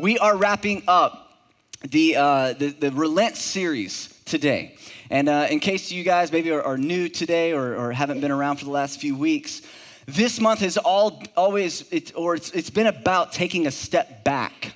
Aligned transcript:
we 0.00 0.18
are 0.18 0.36
wrapping 0.36 0.82
up 0.88 1.38
the, 1.82 2.16
uh, 2.16 2.52
the, 2.54 2.68
the 2.68 2.90
Relent 2.90 3.36
series 3.36 4.08
today. 4.24 4.76
And 5.10 5.28
uh, 5.28 5.48
in 5.50 5.60
case 5.60 5.90
you 5.90 6.04
guys 6.04 6.32
maybe 6.32 6.50
are, 6.52 6.62
are 6.62 6.78
new 6.78 7.08
today 7.08 7.52
or, 7.52 7.76
or, 7.76 7.92
haven't 7.92 8.20
been 8.20 8.30
around 8.30 8.56
for 8.56 8.64
the 8.64 8.70
last 8.70 9.00
few 9.00 9.16
weeks, 9.16 9.62
this 10.06 10.40
month 10.40 10.60
has 10.60 10.76
all, 10.76 11.22
always, 11.36 11.84
or 12.14 12.34
it's, 12.34 12.50
it's 12.52 12.70
been 12.70 12.86
about 12.86 13.32
taking 13.32 13.66
a 13.66 13.70
step 13.70 14.24
back. 14.24 14.72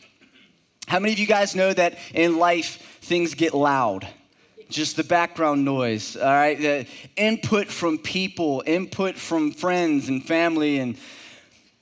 How 0.87 0.99
many 0.99 1.13
of 1.13 1.19
you 1.19 1.27
guys 1.27 1.55
know 1.55 1.73
that 1.73 1.99
in 2.13 2.39
life 2.39 2.99
things 3.01 3.35
get 3.35 3.55
loud? 3.55 4.07
Just 4.69 4.97
the 4.97 5.05
background 5.05 5.65
noise, 5.65 6.17
all 6.17 6.25
right? 6.25 6.59
The 6.59 6.87
input 7.17 7.69
from 7.69 7.99
people, 7.99 8.63
input 8.67 9.17
from 9.17 9.53
friends 9.53 10.09
and 10.09 10.25
family 10.25 10.79
and 10.79 10.99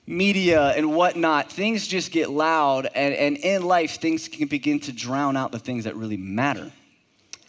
media 0.05 0.69
and 0.71 0.93
whatnot, 0.93 1.51
things 1.51 1.87
just 1.87 2.11
get 2.11 2.29
loud, 2.29 2.87
and, 2.93 3.13
and 3.13 3.37
in 3.37 3.63
life, 3.63 3.99
things 3.99 4.27
can 4.27 4.47
begin 4.47 4.79
to 4.81 4.91
drown 4.91 5.37
out 5.37 5.51
the 5.51 5.59
things 5.59 5.85
that 5.85 5.95
really 5.95 6.17
matter. 6.17 6.71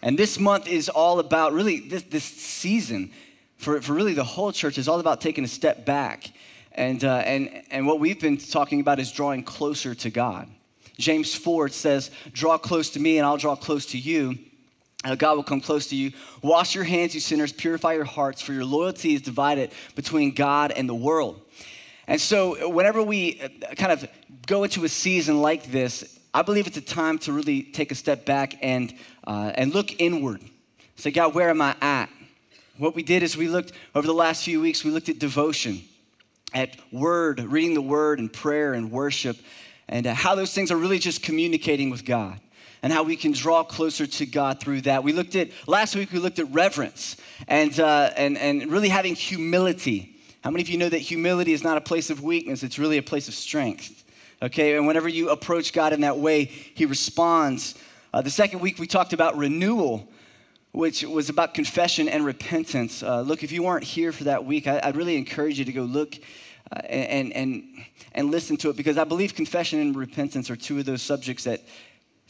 And 0.02 0.18
this 0.18 0.38
month 0.38 0.68
is 0.68 0.88
all 0.88 1.18
about 1.18 1.52
really, 1.52 1.80
this, 1.80 2.02
this 2.04 2.24
season 2.24 3.10
for, 3.56 3.80
for 3.80 3.94
really 3.94 4.14
the 4.14 4.24
whole 4.24 4.52
church 4.52 4.76
is 4.78 4.88
all 4.88 5.00
about 5.00 5.20
taking 5.20 5.44
a 5.44 5.48
step 5.48 5.86
back. 5.86 6.30
And, 6.72 7.02
uh, 7.04 7.16
and, 7.18 7.62
and 7.70 7.86
what 7.86 8.00
we've 8.00 8.20
been 8.20 8.36
talking 8.36 8.80
about 8.80 9.00
is 9.00 9.10
drawing 9.10 9.42
closer 9.42 9.94
to 9.94 10.10
God. 10.10 10.48
James 10.98 11.34
4 11.34 11.68
says, 11.70 12.10
Draw 12.32 12.58
close 12.58 12.90
to 12.90 13.00
me, 13.00 13.18
and 13.18 13.26
I'll 13.26 13.36
draw 13.36 13.56
close 13.56 13.86
to 13.86 13.98
you. 13.98 14.38
Uh, 15.04 15.14
God 15.14 15.36
will 15.36 15.44
come 15.44 15.60
close 15.60 15.86
to 15.88 15.96
you. 15.96 16.12
Wash 16.42 16.74
your 16.74 16.84
hands, 16.84 17.14
you 17.14 17.20
sinners. 17.20 17.52
Purify 17.52 17.94
your 17.94 18.04
hearts, 18.04 18.40
for 18.42 18.52
your 18.52 18.64
loyalty 18.64 19.14
is 19.14 19.22
divided 19.22 19.70
between 19.94 20.34
God 20.34 20.72
and 20.72 20.88
the 20.88 20.94
world. 20.94 21.40
And 22.06 22.20
so, 22.20 22.68
whenever 22.68 23.02
we 23.02 23.40
uh, 23.40 23.74
kind 23.74 23.92
of 23.92 24.06
go 24.46 24.64
into 24.64 24.84
a 24.84 24.88
season 24.88 25.40
like 25.40 25.70
this, 25.70 26.18
I 26.34 26.42
believe 26.42 26.66
it's 26.66 26.76
a 26.76 26.82
time 26.82 27.18
to 27.20 27.32
really 27.32 27.62
take 27.62 27.92
a 27.92 27.94
step 27.94 28.24
back 28.26 28.56
and, 28.60 28.92
uh, 29.26 29.52
and 29.54 29.72
look 29.72 30.00
inward. 30.00 30.42
Say, 30.96 31.10
God, 31.10 31.34
where 31.34 31.48
am 31.48 31.62
I 31.62 31.76
at? 31.80 32.10
What 32.76 32.94
we 32.94 33.02
did 33.02 33.22
is 33.22 33.36
we 33.36 33.48
looked 33.48 33.72
over 33.94 34.06
the 34.06 34.14
last 34.14 34.44
few 34.44 34.60
weeks, 34.60 34.84
we 34.84 34.90
looked 34.90 35.08
at 35.08 35.18
devotion, 35.18 35.82
at 36.52 36.76
word, 36.92 37.40
reading 37.40 37.74
the 37.74 37.82
word 37.82 38.18
and 38.18 38.32
prayer 38.32 38.74
and 38.74 38.90
worship, 38.90 39.36
and 39.88 40.06
uh, 40.06 40.14
how 40.14 40.34
those 40.34 40.52
things 40.52 40.70
are 40.70 40.76
really 40.76 40.98
just 40.98 41.22
communicating 41.22 41.88
with 41.90 42.04
God 42.04 42.40
and 42.82 42.92
how 42.92 43.02
we 43.02 43.16
can 43.16 43.32
draw 43.32 43.62
closer 43.62 44.06
to 44.06 44.26
God 44.26 44.60
through 44.60 44.82
that. 44.82 45.02
We 45.02 45.12
looked 45.12 45.36
at, 45.36 45.50
last 45.66 45.96
week, 45.96 46.12
we 46.12 46.18
looked 46.18 46.38
at 46.38 46.52
reverence 46.52 47.16
and, 47.48 47.78
uh, 47.80 48.10
and, 48.16 48.36
and 48.36 48.70
really 48.70 48.90
having 48.90 49.14
humility 49.14 50.13
how 50.44 50.50
many 50.50 50.60
of 50.60 50.68
you 50.68 50.76
know 50.76 50.90
that 50.90 50.98
humility 50.98 51.54
is 51.54 51.64
not 51.64 51.78
a 51.78 51.80
place 51.80 52.10
of 52.10 52.22
weakness, 52.22 52.62
it's 52.62 52.78
really 52.78 52.98
a 52.98 53.02
place 53.02 53.28
of 53.28 53.34
strength? 53.34 54.04
Okay, 54.42 54.76
and 54.76 54.86
whenever 54.86 55.08
you 55.08 55.30
approach 55.30 55.72
God 55.72 55.94
in 55.94 56.02
that 56.02 56.18
way, 56.18 56.44
He 56.44 56.84
responds. 56.84 57.74
Uh, 58.12 58.20
the 58.20 58.28
second 58.28 58.60
week, 58.60 58.78
we 58.78 58.86
talked 58.86 59.14
about 59.14 59.38
renewal, 59.38 60.06
which 60.72 61.02
was 61.02 61.30
about 61.30 61.54
confession 61.54 62.10
and 62.10 62.26
repentance. 62.26 63.02
Uh, 63.02 63.22
look, 63.22 63.42
if 63.42 63.52
you 63.52 63.62
weren't 63.62 63.84
here 63.84 64.12
for 64.12 64.24
that 64.24 64.44
week, 64.44 64.66
I, 64.66 64.82
would 64.84 64.96
really 64.96 65.16
encourage 65.16 65.58
you 65.58 65.64
to 65.64 65.72
go 65.72 65.84
look 65.84 66.14
uh, 66.70 66.80
and, 66.80 67.32
and, 67.32 67.64
and 68.12 68.30
listen 68.30 68.58
to 68.58 68.68
it 68.68 68.76
because 68.76 68.98
I 68.98 69.04
believe 69.04 69.34
confession 69.34 69.80
and 69.80 69.96
repentance 69.96 70.50
are 70.50 70.56
two 70.56 70.78
of 70.78 70.84
those 70.84 71.00
subjects 71.00 71.44
that 71.44 71.62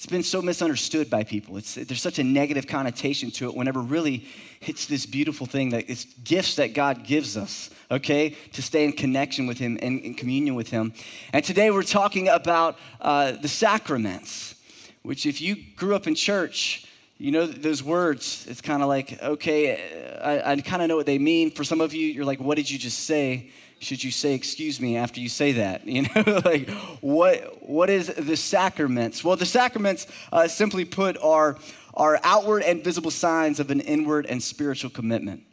it's 0.05 0.11
been 0.11 0.23
so 0.23 0.43
misunderstood 0.43 1.09
by 1.09 1.25
people. 1.25 1.57
It's, 1.57 1.77
there's 1.77 2.03
such 2.03 2.19
a 2.19 2.23
negative 2.23 2.67
connotation 2.67 3.31
to 3.31 3.49
it 3.49 3.57
whenever 3.57 3.81
really 3.81 4.27
it's 4.61 4.85
this 4.85 5.07
beautiful 5.07 5.47
thing 5.47 5.71
that 5.71 5.89
it's 5.89 6.05
gifts 6.05 6.57
that 6.57 6.75
God 6.75 7.05
gives 7.05 7.39
us, 7.39 7.71
okay, 7.91 8.37
to 8.53 8.61
stay 8.61 8.85
in 8.85 8.93
connection 8.93 9.47
with 9.47 9.57
Him 9.57 9.79
and 9.81 10.01
in 10.01 10.13
communion 10.13 10.57
with 10.57 10.69
Him. 10.69 10.93
And 11.33 11.43
today 11.43 11.71
we're 11.71 11.83
talking 11.83 12.29
about 12.29 12.79
uh, 13.01 13.33
the 13.33 13.49
sacraments, 13.49 14.57
which 15.05 15.25
if 15.25 15.41
you 15.41 15.57
grew 15.75 15.95
up 15.95 16.07
in 16.07 16.15
church, 16.15 16.87
you 17.17 17.31
know 17.31 17.47
those 17.47 17.83
words, 17.83 18.45
it's 18.47 18.61
kind 18.61 18.83
of 18.83 18.89
like, 18.89 19.23
okay, 19.23 20.21
I, 20.23 20.53
I 20.53 20.61
kind 20.61 20.83
of 20.83 20.89
know 20.89 20.97
what 20.97 21.07
they 21.07 21.19
mean. 21.19 21.51
For 21.51 21.65
some 21.65 21.81
of 21.81 21.95
you, 21.95 22.07
you're 22.09 22.27
like, 22.27 22.41
what 22.41 22.57
did 22.57 22.71
you 22.71 22.79
just 22.79 23.05
say? 23.07 23.51
Should 23.85 24.03
you 24.03 24.11
say 24.11 24.35
excuse 24.35 24.81
me 24.81 24.97
after 24.97 25.21
you 25.21 25.29
say 25.29 25.53
that 25.53 25.87
you 25.87 26.03
know? 26.03 26.41
Like 26.45 26.71
what 27.01 27.69
what 27.69 27.91
is 27.91 28.09
the 28.09 28.37
sacraments? 28.37 29.23
Well 29.23 29.37
the 29.37 29.47
sacraments 29.47 30.07
uh, 30.33 30.49
simply 30.49 30.85
put 30.85 31.17
are 31.23 31.57
are 31.95 32.19
outward 32.25 32.63
and 32.63 32.83
visible 32.83 33.11
signs 33.11 33.61
of 33.61 33.71
an 33.71 33.81
inward 33.81 34.27
and 34.27 34.43
spiritual 34.43 34.91
commitment 34.91 35.45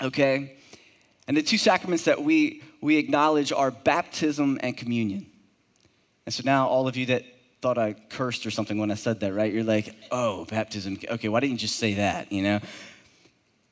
okay? 0.00 0.56
And 1.26 1.36
the 1.36 1.42
two 1.42 1.58
sacraments 1.58 2.04
that 2.04 2.22
we 2.22 2.62
we 2.80 2.96
acknowledge 2.96 3.52
are 3.52 3.70
baptism 3.70 4.58
and 4.62 4.76
communion. 4.76 5.26
And 6.26 6.32
so 6.32 6.42
now 6.44 6.68
all 6.68 6.86
of 6.86 6.96
you 6.96 7.06
that 7.06 7.24
thought 7.60 7.76
i 7.76 7.92
cursed 7.92 8.46
or 8.46 8.52
something 8.52 8.78
when 8.78 8.92
i 8.92 8.94
said 8.94 9.18
that 9.20 9.34
right? 9.34 9.52
You're 9.52 9.64
like 9.64 9.94
oh 10.12 10.44
baptism 10.44 10.98
okay 11.10 11.28
why 11.28 11.40
didn't 11.40 11.52
you 11.52 11.58
just 11.58 11.76
say 11.76 11.94
that? 11.94 12.30
You 12.32 12.42
know 12.42 12.60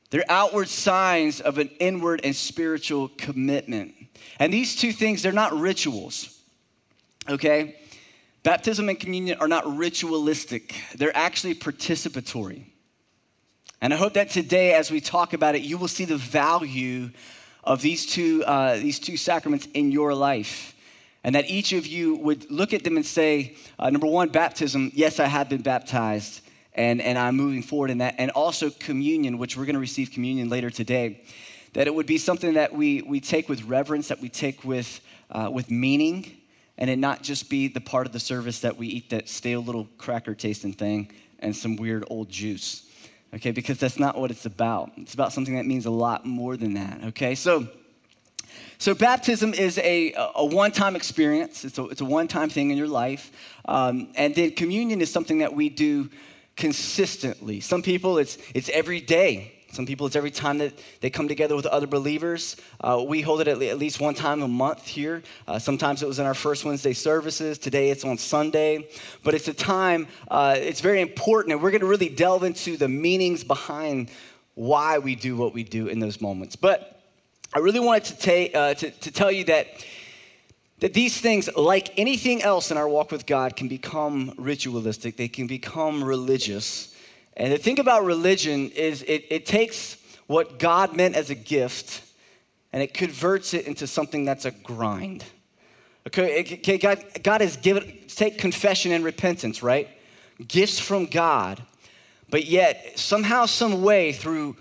they're 0.09 0.25
outward 0.29 0.69
signs 0.69 1.41
of 1.41 1.57
an 1.57 1.69
inward 1.79 2.21
and 2.23 2.35
spiritual 2.35 3.09
commitment. 3.17 3.93
And 4.39 4.53
these 4.53 4.75
two 4.75 4.91
things, 4.91 5.21
they're 5.21 5.31
not 5.31 5.57
rituals, 5.57 6.39
okay? 7.29 7.75
Baptism 8.43 8.87
and 8.87 8.99
communion 8.99 9.39
are 9.39 9.47
not 9.47 9.77
ritualistic, 9.77 10.75
they're 10.95 11.15
actually 11.15 11.55
participatory. 11.55 12.63
And 13.81 13.93
I 13.93 13.97
hope 13.97 14.13
that 14.13 14.29
today, 14.29 14.73
as 14.73 14.89
we 14.89 15.01
talk 15.01 15.33
about 15.33 15.55
it, 15.55 15.61
you 15.61 15.77
will 15.77 15.87
see 15.87 16.05
the 16.05 16.17
value 16.17 17.11
of 17.63 17.81
these 17.81 18.05
two, 18.05 18.43
uh, 18.45 18.77
these 18.77 18.99
two 18.99 19.17
sacraments 19.17 19.67
in 19.73 19.91
your 19.91 20.15
life. 20.15 20.73
And 21.23 21.35
that 21.35 21.49
each 21.49 21.73
of 21.73 21.85
you 21.85 22.15
would 22.15 22.49
look 22.49 22.73
at 22.73 22.83
them 22.83 22.95
and 22.95 23.05
say, 23.05 23.55
uh, 23.77 23.89
number 23.89 24.07
one, 24.07 24.29
baptism, 24.29 24.91
yes, 24.95 25.19
I 25.19 25.25
have 25.25 25.49
been 25.49 25.61
baptized 25.61 26.41
and, 26.77 27.01
and 27.01 27.17
I'm 27.17 27.35
moving 27.35 27.63
forward 27.63 27.89
in 27.89 27.97
that. 27.97 28.15
And 28.17 28.31
also 28.31 28.69
communion, 28.69 29.37
which 29.37 29.57
we're 29.57 29.65
going 29.65 29.73
to 29.73 29.79
receive 29.79 30.11
communion 30.11 30.47
later 30.47 30.69
today, 30.69 31.21
that 31.73 31.87
it 31.87 31.93
would 31.93 32.05
be 32.05 32.17
something 32.17 32.53
that 32.53 32.73
we, 32.73 33.01
we 33.01 33.19
take 33.19 33.49
with 33.49 33.63
reverence, 33.63 34.07
that 34.07 34.21
we 34.21 34.29
take 34.29 34.63
with, 34.63 35.01
uh, 35.31 35.49
with 35.51 35.69
meaning, 35.69 36.37
and 36.77 36.89
it 36.89 36.97
not 36.97 37.23
just 37.23 37.49
be 37.49 37.67
the 37.67 37.81
part 37.81 38.05
of 38.05 38.13
the 38.13 38.19
service 38.19 38.59
that 38.59 38.77
we 38.77 38.87
eat 38.87 39.09
that 39.09 39.27
stale 39.27 39.61
little 39.61 39.87
cracker 39.97 40.35
tasting 40.35 40.73
thing 40.73 41.11
and 41.39 41.55
some 41.55 41.75
weird 41.75 42.05
old 42.09 42.29
juice. 42.29 42.83
Okay, 43.33 43.51
because 43.51 43.77
that's 43.77 43.99
not 43.99 44.17
what 44.17 44.31
it's 44.31 44.45
about. 44.45 44.91
It's 44.95 45.13
about 45.13 45.33
something 45.33 45.55
that 45.55 45.65
means 45.65 45.85
a 45.85 45.91
lot 45.91 46.25
more 46.25 46.55
than 46.55 46.75
that. 46.75 47.03
Okay, 47.05 47.35
so. 47.35 47.67
So, 48.79 48.93
baptism 48.93 49.55
is 49.55 49.79
a, 49.79 50.13
a 50.35 50.45
one 50.45 50.71
time 50.71 50.95
experience, 50.95 51.65
it's 51.65 51.79
a, 51.79 51.85
it's 51.85 52.01
a 52.01 52.05
one 52.05 52.27
time 52.27 52.47
thing 52.47 52.69
in 52.69 52.77
your 52.77 52.87
life. 52.87 53.31
Um, 53.65 54.09
and 54.15 54.35
then 54.35 54.51
communion 54.51 55.01
is 55.01 55.11
something 55.11 55.39
that 55.39 55.53
we 55.53 55.69
do 55.69 56.11
consistently. 56.57 57.61
Some 57.61 57.81
people, 57.81 58.17
it's, 58.17 58.37
it's 58.53 58.67
every 58.69 58.99
day. 58.99 59.53
Some 59.71 59.85
people, 59.85 60.07
it's 60.07 60.15
every 60.15 60.31
time 60.31 60.57
that 60.57 60.73
they 61.01 61.09
come 61.09 61.27
together 61.27 61.55
with 61.55 61.65
other 61.67 61.87
believers. 61.87 62.57
Uh, 62.81 63.03
we 63.07 63.21
hold 63.21 63.41
it 63.41 63.47
at, 63.47 63.61
at, 63.61 63.77
least 63.77 63.99
one 63.99 64.15
time 64.15 64.41
a 64.41 64.47
month 64.47 64.87
here. 64.87 65.21
Uh, 65.47 65.59
sometimes 65.59 66.01
it 66.01 66.07
was 66.07 66.19
in 66.19 66.25
our 66.25 66.33
first 66.33 66.65
Wednesday 66.65 66.93
services. 66.93 67.57
Today 67.57 67.91
it's 67.91 68.03
on 68.03 68.17
Sunday. 68.17 68.89
But 69.23 69.35
it's 69.35 69.47
a 69.47 69.53
time, 69.53 70.07
uh, 70.29 70.55
it's 70.57 70.81
very 70.81 70.99
important, 70.99 71.53
and 71.53 71.61
we're 71.61 71.71
going 71.71 71.81
to 71.81 71.87
really 71.87 72.09
delve 72.09 72.43
into 72.43 72.75
the 72.75 72.87
meanings 72.87 73.43
behind 73.43 74.09
why 74.55 74.97
we 74.97 75.15
do 75.15 75.37
what 75.37 75.53
we 75.53 75.63
do 75.63 75.87
in 75.87 75.99
those 75.99 76.19
moments. 76.19 76.55
But 76.55 76.99
I 77.53 77.59
really 77.59 77.79
wanted 77.79 78.05
to, 78.05 78.51
ta- 78.51 78.59
uh, 78.59 78.73
to, 78.73 78.89
to 78.89 79.11
tell 79.11 79.31
you 79.31 79.43
that 79.45 79.67
that 80.79 80.93
these 80.93 81.19
things, 81.19 81.49
like 81.55 81.97
anything 81.97 82.41
else 82.41 82.69
in 82.71 82.77
our 82.77 82.87
walk 82.87 83.11
with 83.11 83.25
God, 83.25 83.55
can 83.55 83.67
become 83.67 84.33
ritualistic, 84.37 85.17
they 85.17 85.27
can 85.27 85.47
become 85.47 86.03
religious. 86.03 86.95
And 87.35 87.51
the 87.51 87.57
thing 87.57 87.79
about 87.79 88.03
religion 88.03 88.69
is 88.71 89.03
it, 89.03 89.25
it 89.29 89.45
takes 89.45 89.97
what 90.27 90.59
God 90.59 90.95
meant 90.95 91.15
as 91.15 91.29
a 91.29 91.35
gift 91.35 92.03
and 92.73 92.83
it 92.83 92.93
converts 92.93 93.53
it 93.53 93.65
into 93.65 93.87
something 93.87 94.25
that's 94.25 94.45
a 94.45 94.51
grind. 94.51 95.23
Okay, 96.07 96.41
okay 96.41 96.77
God, 96.77 97.03
God 97.23 97.41
has 97.41 97.57
given, 97.57 97.99
take 98.07 98.37
confession 98.37 98.91
and 98.91 99.03
repentance, 99.03 99.63
right? 99.63 99.89
Gifts 100.47 100.79
from 100.79 101.05
God, 101.05 101.61
but 102.29 102.45
yet 102.45 102.99
somehow, 102.99 103.45
some 103.45 103.81
way 103.81 104.11
through 104.11 104.57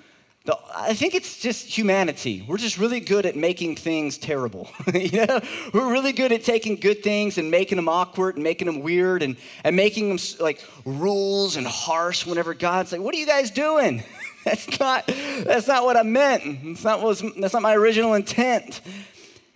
the, 0.46 0.56
I 0.74 0.94
think 0.94 1.14
it's 1.14 1.38
just 1.38 1.66
humanity. 1.66 2.44
We're 2.46 2.56
just 2.56 2.78
really 2.78 3.00
good 3.00 3.26
at 3.26 3.34
making 3.34 3.76
things 3.76 4.16
terrible. 4.16 4.70
you 4.94 5.26
know? 5.26 5.40
We're 5.74 5.90
really 5.90 6.12
good 6.12 6.30
at 6.30 6.44
taking 6.44 6.76
good 6.76 7.02
things 7.02 7.36
and 7.36 7.50
making 7.50 7.76
them 7.76 7.88
awkward 7.88 8.36
and 8.36 8.44
making 8.44 8.66
them 8.66 8.80
weird 8.80 9.22
and, 9.22 9.36
and 9.64 9.74
making 9.74 10.08
them 10.08 10.18
like 10.38 10.64
rules 10.84 11.56
and 11.56 11.66
harsh 11.66 12.24
whenever 12.24 12.54
God's 12.54 12.92
like, 12.92 13.00
what 13.00 13.14
are 13.14 13.18
you 13.18 13.26
guys 13.26 13.50
doing? 13.50 14.04
that's, 14.44 14.78
not, 14.78 15.06
that's 15.08 15.66
not 15.66 15.84
what 15.84 15.96
I 15.96 16.04
meant. 16.04 16.64
That's 16.64 16.84
not, 16.84 17.00
what 17.00 17.08
was, 17.08 17.24
that's 17.36 17.52
not 17.52 17.62
my 17.62 17.74
original 17.74 18.14
intent. 18.14 18.80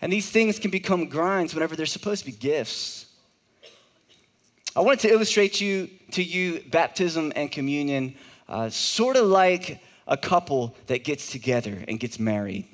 And 0.02 0.12
these 0.12 0.28
things 0.28 0.58
can 0.58 0.72
become 0.72 1.06
grinds 1.06 1.54
whenever 1.54 1.76
they're 1.76 1.86
supposed 1.86 2.24
to 2.24 2.30
be 2.30 2.36
gifts. 2.36 3.06
I 4.74 4.80
wanted 4.80 5.00
to 5.00 5.10
illustrate 5.10 5.60
you, 5.60 5.88
to 6.12 6.22
you 6.22 6.64
baptism 6.68 7.32
and 7.36 7.50
communion, 7.50 8.16
uh, 8.48 8.70
sort 8.70 9.16
of 9.16 9.26
like 9.26 9.80
a 10.10 10.16
couple 10.16 10.76
that 10.88 11.04
gets 11.04 11.30
together 11.30 11.82
and 11.88 11.98
gets 11.98 12.18
married. 12.18 12.66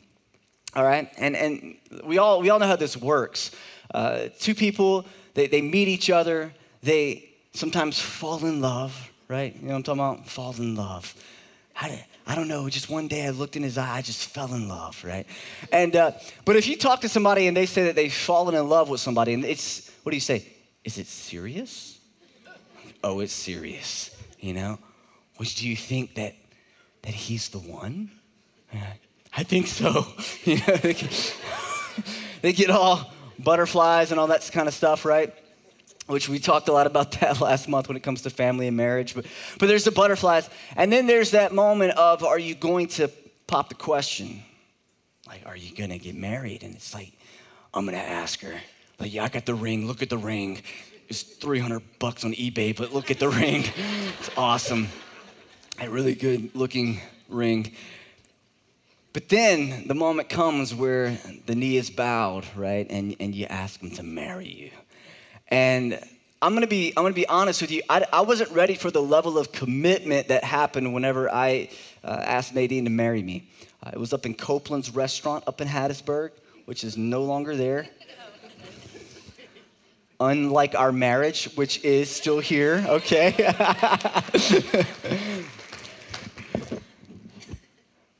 All 0.74 0.84
right? 0.84 1.08
And, 1.16 1.36
and 1.36 1.76
we, 2.04 2.18
all, 2.18 2.40
we 2.40 2.50
all 2.50 2.58
know 2.58 2.66
how 2.66 2.76
this 2.76 2.96
works. 2.96 3.52
Uh, 3.94 4.28
two 4.40 4.54
people, 4.54 5.06
they, 5.34 5.46
they 5.46 5.62
meet 5.62 5.86
each 5.86 6.10
other, 6.10 6.52
they 6.82 7.28
sometimes 7.52 8.00
fall 8.00 8.44
in 8.44 8.60
love, 8.60 9.10
right? 9.28 9.54
You 9.54 9.68
know 9.68 9.68
what 9.68 9.76
I'm 9.76 9.82
talking 9.84 10.00
about? 10.00 10.28
Fall 10.28 10.54
in 10.58 10.74
love. 10.74 11.14
How 11.72 11.88
did, 11.88 12.04
I 12.26 12.34
don't 12.34 12.48
know, 12.48 12.68
just 12.68 12.90
one 12.90 13.06
day 13.06 13.26
I 13.26 13.30
looked 13.30 13.54
in 13.54 13.62
his 13.62 13.78
eye, 13.78 13.98
I 13.98 14.02
just 14.02 14.28
fell 14.28 14.52
in 14.54 14.66
love, 14.66 15.02
right? 15.04 15.26
And, 15.70 15.94
uh, 15.94 16.12
but 16.44 16.56
if 16.56 16.66
you 16.66 16.76
talk 16.76 17.02
to 17.02 17.08
somebody 17.08 17.46
and 17.46 17.56
they 17.56 17.66
say 17.66 17.84
that 17.84 17.94
they've 17.94 18.12
fallen 18.12 18.54
in 18.54 18.68
love 18.68 18.88
with 18.88 19.00
somebody, 19.00 19.34
and 19.34 19.44
it's, 19.44 19.90
what 20.02 20.10
do 20.10 20.16
you 20.16 20.20
say? 20.20 20.46
Is 20.84 20.98
it 20.98 21.06
serious? 21.06 21.98
Oh, 23.04 23.20
it's 23.20 23.32
serious, 23.32 24.10
you 24.40 24.54
know? 24.54 24.78
Which 25.36 25.56
do 25.56 25.68
you 25.68 25.76
think 25.76 26.14
that, 26.14 26.34
that 27.06 27.14
he's 27.14 27.48
the 27.48 27.58
one? 27.58 28.10
I 29.34 29.42
think 29.42 29.66
so. 29.66 30.06
they, 30.44 30.92
get, 30.92 31.36
they 32.42 32.52
get 32.52 32.68
all 32.68 33.10
butterflies 33.38 34.10
and 34.10 34.20
all 34.20 34.26
that 34.26 34.48
kind 34.52 34.68
of 34.68 34.74
stuff, 34.74 35.06
right? 35.06 35.34
which 36.06 36.28
we 36.28 36.38
talked 36.38 36.68
a 36.68 36.72
lot 36.72 36.86
about 36.86 37.10
that 37.20 37.40
last 37.40 37.68
month 37.68 37.88
when 37.88 37.96
it 37.96 38.02
comes 38.02 38.22
to 38.22 38.30
family 38.30 38.68
and 38.68 38.76
marriage. 38.76 39.14
But, 39.14 39.26
but 39.58 39.66
there's 39.66 39.84
the 39.84 39.90
butterflies. 39.90 40.48
And 40.76 40.92
then 40.92 41.06
there's 41.06 41.32
that 41.32 41.52
moment 41.52 41.92
of 41.98 42.22
are 42.22 42.38
you 42.38 42.54
going 42.54 42.88
to 42.88 43.08
pop 43.46 43.68
the 43.68 43.74
question? 43.74 44.42
Like, 45.26 45.42
are 45.46 45.56
you 45.56 45.74
going 45.74 45.90
to 45.90 45.98
get 45.98 46.14
married? 46.14 46.62
And 46.62 46.76
it's 46.76 46.94
like, 46.94 47.12
I'm 47.74 47.84
going 47.84 47.96
to 47.96 48.04
ask 48.04 48.40
her. 48.42 48.60
Like, 48.98 49.12
yeah, 49.12 49.24
I 49.24 49.28
got 49.28 49.46
the 49.46 49.54
ring. 49.54 49.86
Look 49.86 50.02
at 50.02 50.08
the 50.08 50.18
ring. 50.18 50.62
It's 51.08 51.22
300 51.22 51.82
bucks 51.98 52.24
on 52.24 52.32
eBay, 52.32 52.76
but 52.76 52.92
look 52.92 53.10
at 53.10 53.18
the 53.18 53.28
ring. 53.28 53.64
It's 54.20 54.30
awesome. 54.36 54.88
A 55.78 55.90
really 55.90 56.14
good 56.14 56.54
looking 56.54 57.02
ring. 57.28 57.72
But 59.12 59.28
then 59.28 59.86
the 59.86 59.94
moment 59.94 60.30
comes 60.30 60.74
where 60.74 61.18
the 61.44 61.54
knee 61.54 61.76
is 61.76 61.90
bowed, 61.90 62.46
right? 62.56 62.86
And, 62.88 63.14
and 63.20 63.34
you 63.34 63.44
ask 63.44 63.80
him 63.80 63.90
to 63.92 64.02
marry 64.02 64.48
you. 64.48 64.70
And 65.48 66.00
I'm 66.40 66.54
gonna 66.54 66.66
be, 66.66 66.94
I'm 66.96 67.02
gonna 67.02 67.14
be 67.14 67.28
honest 67.28 67.60
with 67.60 67.70
you. 67.70 67.82
I, 67.90 68.06
I 68.10 68.22
wasn't 68.22 68.52
ready 68.52 68.74
for 68.74 68.90
the 68.90 69.02
level 69.02 69.36
of 69.36 69.52
commitment 69.52 70.28
that 70.28 70.44
happened 70.44 70.94
whenever 70.94 71.30
I 71.30 71.68
uh, 72.02 72.22
asked 72.24 72.54
Nadine 72.54 72.84
to 72.84 72.90
marry 72.90 73.22
me. 73.22 73.46
Uh, 73.82 73.90
it 73.92 73.98
was 73.98 74.14
up 74.14 74.24
in 74.24 74.32
Copeland's 74.32 74.94
restaurant 74.94 75.44
up 75.46 75.60
in 75.60 75.68
Hattiesburg, 75.68 76.30
which 76.64 76.84
is 76.84 76.96
no 76.96 77.22
longer 77.22 77.54
there. 77.54 77.86
Unlike 80.18 80.74
our 80.74 80.92
marriage, 80.92 81.50
which 81.56 81.84
is 81.84 82.10
still 82.10 82.40
here, 82.40 82.82
okay? 82.88 83.34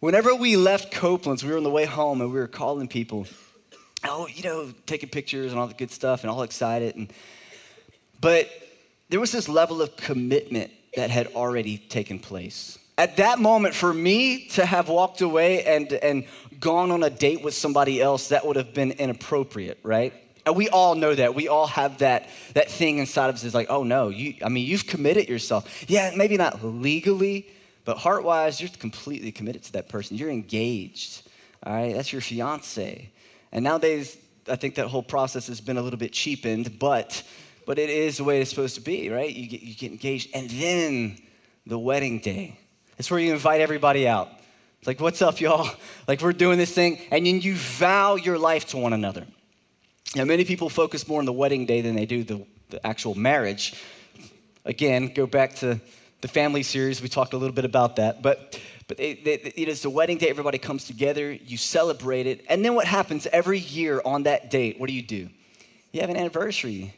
Whenever 0.06 0.37
we 0.37 0.56
left 0.56 0.93
Copeland's, 0.93 1.43
we 1.43 1.50
were 1.50 1.56
on 1.56 1.64
the 1.64 1.69
way 1.69 1.85
home 1.85 2.20
and 2.20 2.32
we 2.32 2.38
were 2.38 2.47
calling 2.47 2.87
people 2.87 3.26
oh, 4.05 4.29
you 4.29 4.44
know, 4.44 4.73
taking 4.87 5.08
pictures 5.08 5.50
and 5.50 5.61
all 5.61 5.67
the 5.67 5.75
good 5.75 5.91
stuff 5.91 6.23
and 6.23 6.31
all 6.31 6.43
excited. 6.43 6.94
And, 6.94 7.12
but 8.20 8.49
there 9.08 9.19
was 9.19 9.32
this 9.32 9.49
level 9.49 9.82
of 9.82 9.97
commitment 9.97 10.70
that 10.94 11.11
had 11.11 11.26
already 11.35 11.79
taken 11.79 12.20
place. 12.20 12.79
At 12.97 13.17
that 13.17 13.41
moment, 13.41 13.75
for 13.75 13.93
me 13.93 14.47
to 14.50 14.64
have 14.64 14.88
walked 14.88 15.23
away 15.23 15.64
and, 15.64 15.93
and 15.94 16.25
gone 16.61 16.93
on 16.93 17.03
a 17.03 17.11
date 17.11 17.43
with 17.43 17.55
somebody 17.55 18.00
else, 18.00 18.29
that 18.29 18.47
would 18.47 18.55
have 18.55 18.73
been 18.73 18.93
inappropriate, 18.93 19.81
right? 19.82 20.14
And 20.47 20.55
we 20.55 20.69
all 20.69 20.94
know 20.94 21.17
that. 21.17 21.35
We 21.35 21.49
all 21.49 21.67
have 21.67 21.99
that, 21.99 22.29
that 22.55 22.70
thing 22.70 22.99
inside 22.99 23.29
of 23.29 23.35
us 23.35 23.43
is 23.43 23.55
like, 23.55 23.70
oh 23.70 23.82
no, 23.82 24.11
you, 24.11 24.35
I 24.44 24.50
mean, 24.50 24.67
you've 24.67 24.87
committed 24.87 25.29
yourself. 25.29 25.85
Yeah, 25.88 26.12
maybe 26.14 26.37
not 26.37 26.64
legally, 26.64 27.49
but 27.87 27.99
heart 27.99 28.25
wise, 28.25 28.61
you're 28.61 28.69
completely 28.69 29.33
committed 29.33 29.62
to 29.62 29.73
that 29.75 29.88
person. 29.88 30.17
You're 30.17 30.31
engaged, 30.31 31.23
all 31.65 31.73
right? 31.73 31.94
That's 31.94 32.12
your 32.12 32.21
fiance. 32.21 33.11
And 33.53 33.65
nowadays, 33.65 34.19
I 34.49 34.56
think 34.56 34.75
that 34.75 34.88
whole 34.88 35.05
process 35.05 35.47
has 35.47 35.61
been 35.61 35.77
a 35.77 35.83
little 35.83 35.99
bit 35.99 36.12
cheapened, 36.12 36.81
but, 36.81 37.23
but 37.65 37.79
it 37.79 37.88
is 37.88 38.17
the 38.17 38.25
way 38.25 38.41
it's 38.41 38.50
supposed 38.50 38.75
to 38.75 38.81
be, 38.81 39.09
right? 39.09 39.33
You 39.33 39.49
get, 39.49 39.62
you 39.62 39.75
get 39.75 39.93
engaged. 39.93 40.31
And 40.35 40.50
then 40.50 41.17
the 41.65 41.79
wedding 41.79 42.19
day. 42.19 42.59
It's 42.99 43.09
where 43.09 43.21
you 43.21 43.33
invite 43.33 43.61
everybody 43.61 44.09
out. 44.09 44.31
It's 44.79 44.87
like, 44.89 45.00
what's 45.00 45.23
up, 45.23 45.41
y'all? 45.41 45.71
Like, 46.09 46.21
we're 46.21 46.32
doing 46.32 46.56
this 46.56 46.73
thing. 46.73 47.00
And 47.11 47.27
then 47.27 47.41
you 47.41 47.56
vow 47.56 48.15
your 48.15 48.39
life 48.39 48.67
to 48.69 48.77
one 48.77 48.93
another. 48.93 49.27
Now, 50.15 50.25
many 50.25 50.44
people 50.44 50.69
focus 50.69 51.09
more 51.09 51.19
on 51.19 51.25
the 51.25 51.32
wedding 51.32 51.67
day 51.67 51.81
than 51.81 51.97
they 51.97 52.06
do 52.06 52.23
the, 52.23 52.47
the 52.71 52.87
actual 52.87 53.17
marriage. 53.17 53.75
Again, 54.65 55.12
go 55.12 55.27
back 55.27 55.56
to 55.56 55.81
the 56.21 56.29
family 56.29 56.63
series. 56.63 57.03
We 57.03 57.09
talked 57.09 57.33
a 57.33 57.39
little 57.39 57.55
bit 57.55 57.65
about 57.65 57.97
that. 57.97 58.23
But 58.23 58.59
but 58.89 58.99
they, 58.99 59.15
they, 59.15 59.35
it 59.35 59.69
is 59.69 59.83
the 59.83 59.91
wedding 59.91 60.19
day, 60.19 60.29
everybody 60.29 60.59
comes 60.59 60.85
together, 60.85 61.33
you 61.33 61.57
celebrate 61.57 62.27
it. 62.27 62.45
And 62.49 62.65
then 62.65 62.75
what 62.75 62.87
happens 62.87 63.27
every 63.33 63.59
year 63.59 64.01
on 64.05 64.25
that 64.25 64.51
date? 64.51 64.79
What 64.79 64.87
do 64.89 64.93
you 64.93 65.03
do? 65.03 65.29
You 65.93 66.01
have 66.01 66.11
an 66.11 66.17
anniversary 66.17 66.95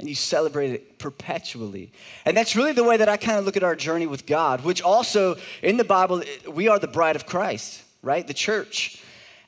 and 0.00 0.08
you 0.08 0.14
celebrate 0.14 0.70
it 0.72 0.98
perpetually. 0.98 1.92
And 2.24 2.36
that's 2.36 2.56
really 2.56 2.72
the 2.72 2.84
way 2.84 2.96
that 2.96 3.08
I 3.08 3.16
kind 3.16 3.38
of 3.38 3.44
look 3.44 3.56
at 3.56 3.62
our 3.62 3.76
journey 3.76 4.06
with 4.06 4.26
God, 4.26 4.64
which 4.64 4.82
also 4.82 5.36
in 5.62 5.76
the 5.76 5.84
Bible, 5.84 6.22
we 6.48 6.68
are 6.68 6.78
the 6.78 6.88
bride 6.88 7.16
of 7.16 7.26
Christ, 7.26 7.82
right? 8.02 8.26
The 8.26 8.34
church. 8.34 9.02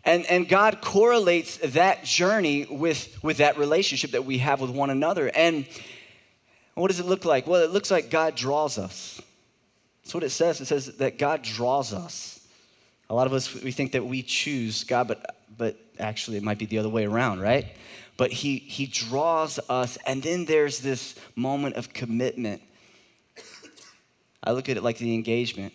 And, 0.05 0.25
and 0.27 0.49
God 0.49 0.81
correlates 0.81 1.59
that 1.59 2.05
journey 2.05 2.67
with, 2.71 3.23
with 3.23 3.39
that 3.39 3.59
relationship 3.59 4.13
that 4.13 4.25
we 4.25 4.39
have 4.39 4.61
with 4.61 4.71
one 4.71 4.91
another. 4.91 5.29
And 5.29 5.67
what 6.75 6.89
does 6.89 7.01
it 7.01 7.07
look 7.07 7.25
like? 7.25 7.47
Well, 7.47 7.63
it 7.63 7.71
looks 7.71 7.91
like 7.91 8.11
God 8.11 8.35
draws 8.35 8.79
us. 8.79 9.21
That's 10.03 10.15
what 10.15 10.25
it 10.25 10.31
says. 10.31 10.61
It 10.61 10.67
says 10.67 10.87
that 10.97 11.19
God 11.19 11.43
draws 11.43 11.93
us. 11.93 12.47
A 13.09 13.15
lot 13.15 13.27
of 13.27 13.33
us, 13.33 13.53
we 13.63 13.73
think 13.73 13.93
that 13.93 14.05
we 14.05 14.23
choose 14.23 14.85
God, 14.85 15.09
but, 15.09 15.37
but 15.57 15.77
actually 15.99 16.37
it 16.37 16.43
might 16.43 16.59
be 16.59 16.67
the 16.67 16.79
other 16.79 16.89
way 16.89 17.05
around, 17.05 17.41
right? 17.41 17.67
But 18.17 18.31
he, 18.31 18.59
he 18.59 18.87
draws 18.87 19.59
us, 19.69 19.99
and 20.07 20.23
then 20.23 20.45
there's 20.45 20.81
this 20.81 21.17
moment 21.35 21.77
of 21.77 21.93
commitment. 21.93 22.63
I 24.43 24.53
look 24.53 24.69
at 24.69 24.77
it 24.77 24.83
like 24.83 24.99
the 24.99 25.15
engagement. 25.15 25.75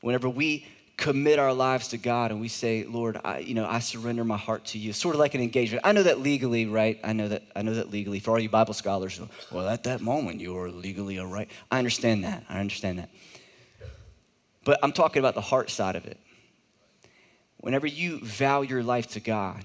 Whenever 0.00 0.28
we 0.28 0.66
commit 1.02 1.40
our 1.40 1.52
lives 1.52 1.88
to 1.88 1.98
God 1.98 2.30
and 2.30 2.40
we 2.40 2.46
say, 2.46 2.84
Lord, 2.84 3.20
I, 3.24 3.38
you 3.38 3.54
know, 3.54 3.66
I 3.66 3.80
surrender 3.80 4.22
my 4.24 4.36
heart 4.36 4.66
to 4.66 4.78
you. 4.78 4.92
Sort 4.92 5.16
of 5.16 5.18
like 5.18 5.34
an 5.34 5.40
engagement. 5.40 5.84
I 5.84 5.90
know 5.90 6.04
that 6.04 6.20
legally, 6.20 6.66
right? 6.66 7.00
I 7.02 7.12
know 7.12 7.26
that 7.26 7.42
I 7.56 7.62
know 7.62 7.74
that 7.74 7.90
legally. 7.90 8.20
For 8.20 8.30
all 8.30 8.38
you 8.38 8.48
Bible 8.48 8.72
scholars, 8.72 9.20
well, 9.50 9.68
at 9.68 9.82
that 9.82 10.00
moment 10.00 10.40
you 10.40 10.56
are 10.56 10.70
legally 10.70 11.16
a 11.16 11.26
right. 11.26 11.50
I 11.72 11.78
understand 11.78 12.22
that. 12.22 12.44
I 12.48 12.60
understand 12.60 13.00
that. 13.00 13.10
But 14.62 14.78
I'm 14.80 14.92
talking 14.92 15.18
about 15.18 15.34
the 15.34 15.40
heart 15.40 15.70
side 15.70 15.96
of 15.96 16.06
it. 16.06 16.18
Whenever 17.58 17.88
you 17.88 18.20
vow 18.20 18.62
your 18.62 18.84
life 18.84 19.08
to 19.08 19.20
God, 19.20 19.64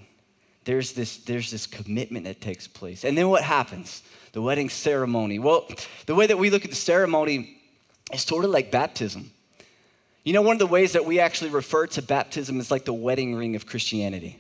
there's 0.64 0.94
this, 0.94 1.18
there's 1.18 1.52
this 1.52 1.68
commitment 1.68 2.26
that 2.26 2.42
takes 2.42 2.68
place. 2.68 3.06
And 3.06 3.16
then 3.16 3.30
what 3.30 3.44
happens? 3.44 4.02
The 4.32 4.42
wedding 4.42 4.70
ceremony. 4.70 5.38
Well, 5.38 5.68
the 6.08 6.16
way 6.16 6.26
that 6.26 6.40
we 6.40 6.50
look 6.50 6.64
at 6.66 6.72
the 6.72 6.76
ceremony 6.76 7.60
is 8.12 8.24
sort 8.24 8.44
of 8.44 8.50
like 8.50 8.72
baptism. 8.72 9.32
You 10.28 10.34
know, 10.34 10.42
one 10.42 10.56
of 10.56 10.60
the 10.60 10.68
ways 10.68 10.92
that 10.92 11.06
we 11.06 11.22
actually 11.22 11.52
refer 11.52 11.88
to 11.88 12.02
baptism 12.02 12.60
is 12.60 12.70
like 12.70 12.84
the 12.84 12.92
wedding 12.92 13.36
ring 13.36 13.56
of 13.56 13.66
Christianity. 13.66 14.38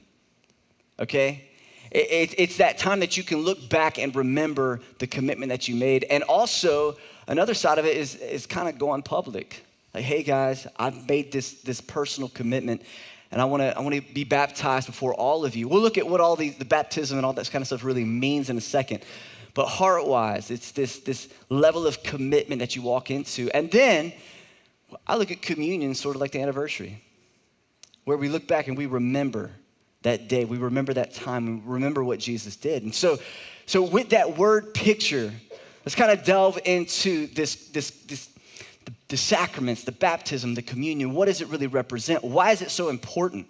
Okay? 1.00 1.46
It, 1.91 2.12
it, 2.12 2.36
it's 2.38 2.58
that 2.58 2.77
time 2.77 3.00
that 3.00 3.15
you 3.15 3.24
can 3.24 3.38
look 3.38 3.70
back 3.70 3.98
and 3.98 4.13
remember 4.13 4.82
the 5.00 5.08
commitment 5.08 5.48
that 5.48 5.70
you 5.70 5.75
made. 5.75 6.03
And 6.10 6.24
also, 6.24 6.98
another 7.25 7.53
side 7.53 7.77
of 7.77 7.86
it 7.86 7.96
is, 7.96 8.15
is 8.15 8.46
kind 8.46 8.67
of 8.67 8.77
going 8.77 9.01
public. 9.01 9.63
Like, 9.94 10.03
hey 10.03 10.24
guys, 10.24 10.67
I've 10.75 11.08
made 11.08 11.32
this, 11.32 11.53
this 11.62 11.79
personal 11.79 12.27
commitment 12.27 12.82
and 13.32 13.41
I 13.41 13.46
want 13.46 13.63
to 13.63 13.77
I 13.77 13.79
want 13.79 13.96
to 13.96 14.01
be 14.01 14.25
baptized 14.25 14.88
before 14.88 15.13
all 15.13 15.46
of 15.46 15.56
you. 15.56 15.70
We'll 15.70 15.82
look 15.82 15.98
at 15.98 16.06
what 16.06 16.20
all 16.20 16.36
the, 16.36 16.50
the 16.50 16.65
baptism 16.65 17.17
and 17.17 17.25
all 17.25 17.32
that 17.32 17.50
kind 17.50 17.62
of 17.62 17.67
stuff 17.67 17.86
really 17.86 18.03
means 18.03 18.50
in 18.50 18.58
a 18.58 18.62
second. 18.62 19.03
But 19.53 19.67
heart 19.67 20.06
wise, 20.06 20.51
it's 20.51 20.72
this, 20.72 21.00
this 21.00 21.29
level 21.48 21.88
of 21.88 22.03
commitment 22.03 22.60
that 22.60 22.75
you 22.75 22.82
walk 22.82 23.10
into. 23.10 23.50
And 23.51 23.72
then 23.72 24.12
I 25.06 25.15
look 25.15 25.32
at 25.32 25.41
communion 25.41 25.94
sort 25.96 26.15
of 26.15 26.22
like 26.22 26.32
the 26.32 26.41
anniversary, 26.41 27.03
where 28.06 28.17
we 28.17 28.29
look 28.29 28.48
back 28.48 28.67
and 28.67 28.77
we 28.77 28.86
remember 28.86 29.51
that 30.03 30.27
day. 30.27 30.46
We 30.46 30.58
remember 30.58 30.94
that 30.94 31.13
time. 31.13 31.65
We 31.65 31.74
remember 31.74 32.03
what 32.03 32.20
Jesus 32.20 32.56
did. 32.56 32.84
And 32.84 32.96
so, 32.96 33.17
so 33.65 33.82
with 33.82 34.10
that 34.10 34.38
word 34.38 34.74
picture, 34.74 35.34
let's 35.86 35.96
kind 35.96 36.12
of 36.12 36.24
delve 36.24 36.60
into 36.65 37.27
this, 37.27 37.67
this, 37.70 37.91
this 38.06 38.29
the, 38.86 38.94
the 39.10 39.17
sacraments, 39.17 39.84
the 39.84 39.91
baptism, 39.91 40.56
the 40.56 40.62
communion. 40.62 41.13
What 41.13 41.25
does 41.25 41.41
it 41.41 41.50
really 41.50 41.67
represent? 41.67 42.24
Why 42.24 42.51
is 42.51 42.62
it 42.62 42.72
so 42.72 42.89
important? 42.89 43.48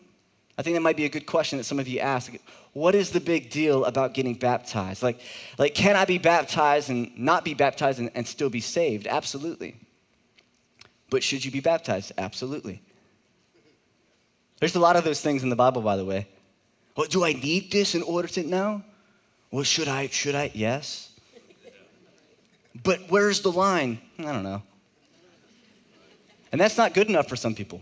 I 0.58 0.64
think 0.64 0.76
that 0.76 0.82
might 0.82 0.98
be 0.98 1.06
a 1.06 1.10
good 1.10 1.28
question 1.28 1.60
that 1.60 1.66
some 1.66 1.80
of 1.80 1.88
you 1.88 2.00
ask. 2.00 2.34
What 2.74 2.96
is 2.96 3.12
the 3.12 3.20
big 3.20 3.52
deal 3.52 3.86
about 3.86 4.16
getting 4.16 4.34
baptized? 4.34 5.04
Like, 5.04 5.20
like 5.60 5.76
can 5.76 5.96
I 5.96 6.06
be 6.06 6.18
baptized 6.18 6.90
and 6.90 7.16
not 7.18 7.46
be 7.46 7.54
baptized 7.54 8.00
and, 8.00 8.10
and 8.16 8.28
still 8.28 8.50
be 8.50 8.62
saved? 8.62 9.06
Absolutely. 9.06 9.76
But 11.10 11.24
should 11.24 11.46
you 11.46 11.52
be 11.52 11.60
baptized? 11.60 12.12
Absolutely. 12.18 12.82
There's 14.60 14.76
a 14.76 14.80
lot 14.80 14.96
of 14.96 15.04
those 15.04 15.22
things 15.22 15.44
in 15.44 15.50
the 15.50 15.56
Bible, 15.56 15.82
by 15.82 15.96
the 15.96 16.06
way. 16.06 16.28
Well, 16.96 17.08
do 17.08 17.24
I 17.24 17.34
need 17.34 17.72
this 17.72 17.96
in 17.96 18.02
order 18.02 18.28
to 18.30 18.44
know? 18.44 18.82
Well, 19.52 19.64
should 19.64 19.88
I? 19.88 20.08
Should 20.08 20.36
I? 20.36 20.52
Yes. 20.54 21.12
But 22.84 23.02
where's 23.10 23.42
the 23.42 23.52
line? 23.52 24.00
I 24.20 24.24
don't 24.24 24.44
know. 24.44 24.64
And 26.52 26.60
that's 26.60 26.78
not 26.78 26.94
good 26.94 27.08
enough 27.08 27.28
for 27.28 27.36
some 27.36 27.56
people. 27.56 27.82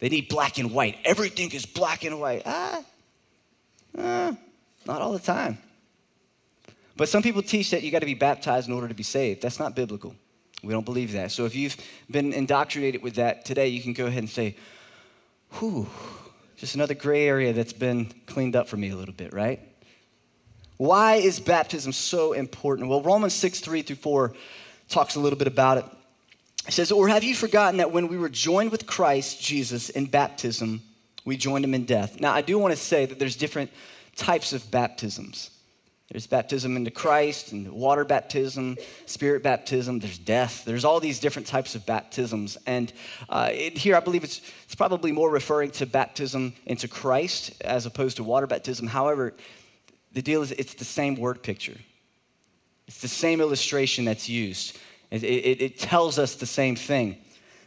They 0.00 0.08
need 0.08 0.28
black 0.28 0.58
and 0.58 0.72
white. 0.72 0.98
Everything 1.04 1.52
is 1.52 1.66
black 1.66 2.04
and 2.04 2.20
white. 2.20 2.42
Ah, 2.44 2.82
ah 3.98 4.36
not 4.86 5.00
all 5.00 5.12
the 5.12 5.18
time. 5.18 5.58
But 6.96 7.08
some 7.08 7.22
people 7.22 7.42
teach 7.42 7.70
that 7.70 7.82
you 7.82 7.90
got 7.90 8.00
to 8.00 8.06
be 8.06 8.14
baptized 8.14 8.68
in 8.68 8.74
order 8.74 8.88
to 8.88 8.94
be 8.94 9.02
saved. 9.02 9.42
That's 9.42 9.58
not 9.58 9.74
biblical. 9.74 10.14
We 10.62 10.72
don't 10.72 10.84
believe 10.84 11.12
that. 11.12 11.32
So 11.32 11.44
if 11.44 11.54
you've 11.54 11.76
been 12.10 12.32
indoctrinated 12.32 13.02
with 13.02 13.16
that 13.16 13.44
today, 13.44 13.68
you 13.68 13.82
can 13.82 13.92
go 13.92 14.06
ahead 14.06 14.20
and 14.20 14.30
say, 14.30 14.56
whew, 15.58 15.88
just 16.56 16.74
another 16.76 16.94
gray 16.94 17.26
area 17.26 17.52
that's 17.52 17.72
been 17.72 18.12
cleaned 18.26 18.54
up 18.54 18.68
for 18.68 18.76
me 18.76 18.90
a 18.90 18.96
little 18.96 19.14
bit, 19.14 19.32
right? 19.32 19.60
Why 20.76 21.16
is 21.16 21.40
baptism 21.40 21.92
so 21.92 22.32
important? 22.32 22.88
Well, 22.88 23.02
Romans 23.02 23.34
6, 23.34 23.60
3 23.60 23.82
through 23.82 23.96
4 23.96 24.32
talks 24.88 25.16
a 25.16 25.20
little 25.20 25.38
bit 25.38 25.48
about 25.48 25.78
it. 25.78 25.84
It 26.66 26.72
says, 26.72 26.92
Or 26.92 27.08
have 27.08 27.24
you 27.24 27.34
forgotten 27.34 27.78
that 27.78 27.90
when 27.90 28.08
we 28.08 28.16
were 28.16 28.28
joined 28.28 28.70
with 28.70 28.86
Christ 28.86 29.40
Jesus 29.42 29.90
in 29.90 30.06
baptism, 30.06 30.82
we 31.24 31.36
joined 31.36 31.64
him 31.64 31.74
in 31.74 31.84
death? 31.84 32.20
Now, 32.20 32.32
I 32.32 32.42
do 32.42 32.58
want 32.58 32.72
to 32.72 32.80
say 32.80 33.06
that 33.06 33.18
there's 33.18 33.36
different 33.36 33.70
types 34.16 34.52
of 34.52 34.70
baptisms. 34.70 35.50
There's 36.12 36.26
baptism 36.26 36.76
into 36.76 36.90
Christ 36.90 37.52
and 37.52 37.72
water 37.72 38.04
baptism, 38.04 38.76
spirit 39.06 39.42
baptism, 39.42 39.98
there's 39.98 40.18
death. 40.18 40.62
There's 40.66 40.84
all 40.84 41.00
these 41.00 41.18
different 41.18 41.48
types 41.48 41.74
of 41.74 41.86
baptisms. 41.86 42.58
And 42.66 42.92
uh, 43.30 43.48
it, 43.50 43.78
here 43.78 43.96
I 43.96 44.00
believe 44.00 44.22
it's, 44.22 44.42
it's 44.64 44.74
probably 44.74 45.10
more 45.10 45.30
referring 45.30 45.70
to 45.70 45.86
baptism 45.86 46.52
into 46.66 46.86
Christ 46.86 47.62
as 47.62 47.86
opposed 47.86 48.18
to 48.18 48.24
water 48.24 48.46
baptism. 48.46 48.88
However, 48.88 49.32
the 50.12 50.20
deal 50.20 50.42
is 50.42 50.52
it's 50.52 50.74
the 50.74 50.84
same 50.84 51.16
word 51.16 51.42
picture, 51.42 51.78
it's 52.86 53.00
the 53.00 53.08
same 53.08 53.40
illustration 53.40 54.04
that's 54.04 54.28
used. 54.28 54.78
It, 55.10 55.24
it, 55.24 55.62
it 55.62 55.78
tells 55.78 56.18
us 56.18 56.34
the 56.34 56.46
same 56.46 56.76
thing. 56.76 57.16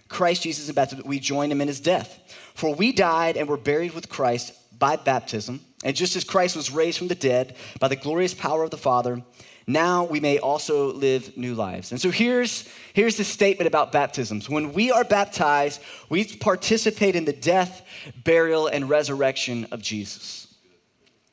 Christ 0.07 0.43
Jesus 0.43 0.69
in 0.69 0.75
baptism, 0.75 1.07
we 1.07 1.19
join 1.19 1.51
him 1.51 1.61
in 1.61 1.67
his 1.67 1.79
death. 1.79 2.19
For 2.53 2.75
we 2.75 2.91
died 2.91 3.37
and 3.37 3.49
were 3.49 3.57
buried 3.57 3.95
with 3.95 4.07
Christ 4.07 4.53
by 4.77 4.97
baptism. 4.97 5.61
And 5.85 5.95
just 5.95 6.15
as 6.15 6.23
Christ 6.23 6.55
was 6.55 6.71
raised 6.71 6.97
from 6.97 7.09
the 7.09 7.15
dead 7.15 7.55
by 7.79 7.87
the 7.87 7.95
glorious 7.95 8.33
power 8.33 8.63
of 8.63 8.71
the 8.71 8.77
Father, 8.77 9.21
now 9.67 10.03
we 10.03 10.19
may 10.19 10.39
also 10.39 10.91
live 10.91 11.37
new 11.37 11.53
lives. 11.53 11.91
And 11.91 12.01
so 12.01 12.09
here's, 12.09 12.67
here's 12.93 13.17
the 13.17 13.23
statement 13.23 13.67
about 13.67 13.91
baptisms. 13.91 14.49
When 14.49 14.73
we 14.73 14.91
are 14.91 15.03
baptized, 15.03 15.79
we 16.09 16.25
participate 16.25 17.15
in 17.15 17.25
the 17.25 17.33
death, 17.33 17.83
burial, 18.23 18.65
and 18.65 18.89
resurrection 18.89 19.67
of 19.71 19.83
Jesus. 19.83 20.47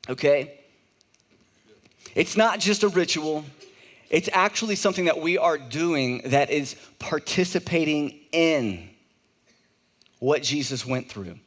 Okay? 0.07 0.59
It's 2.13 2.37
not 2.37 2.59
just 2.59 2.83
a 2.83 2.89
ritual, 2.89 3.45
it's 4.11 4.29
actually 4.33 4.75
something 4.75 5.05
that 5.05 5.19
we 5.19 5.39
are 5.39 5.57
doing 5.57 6.21
that 6.25 6.51
is 6.51 6.75
participating 6.99 8.19
in 8.31 8.91
what 10.19 10.43
Jesus 10.43 10.85
went 10.85 11.09
through. 11.09 11.39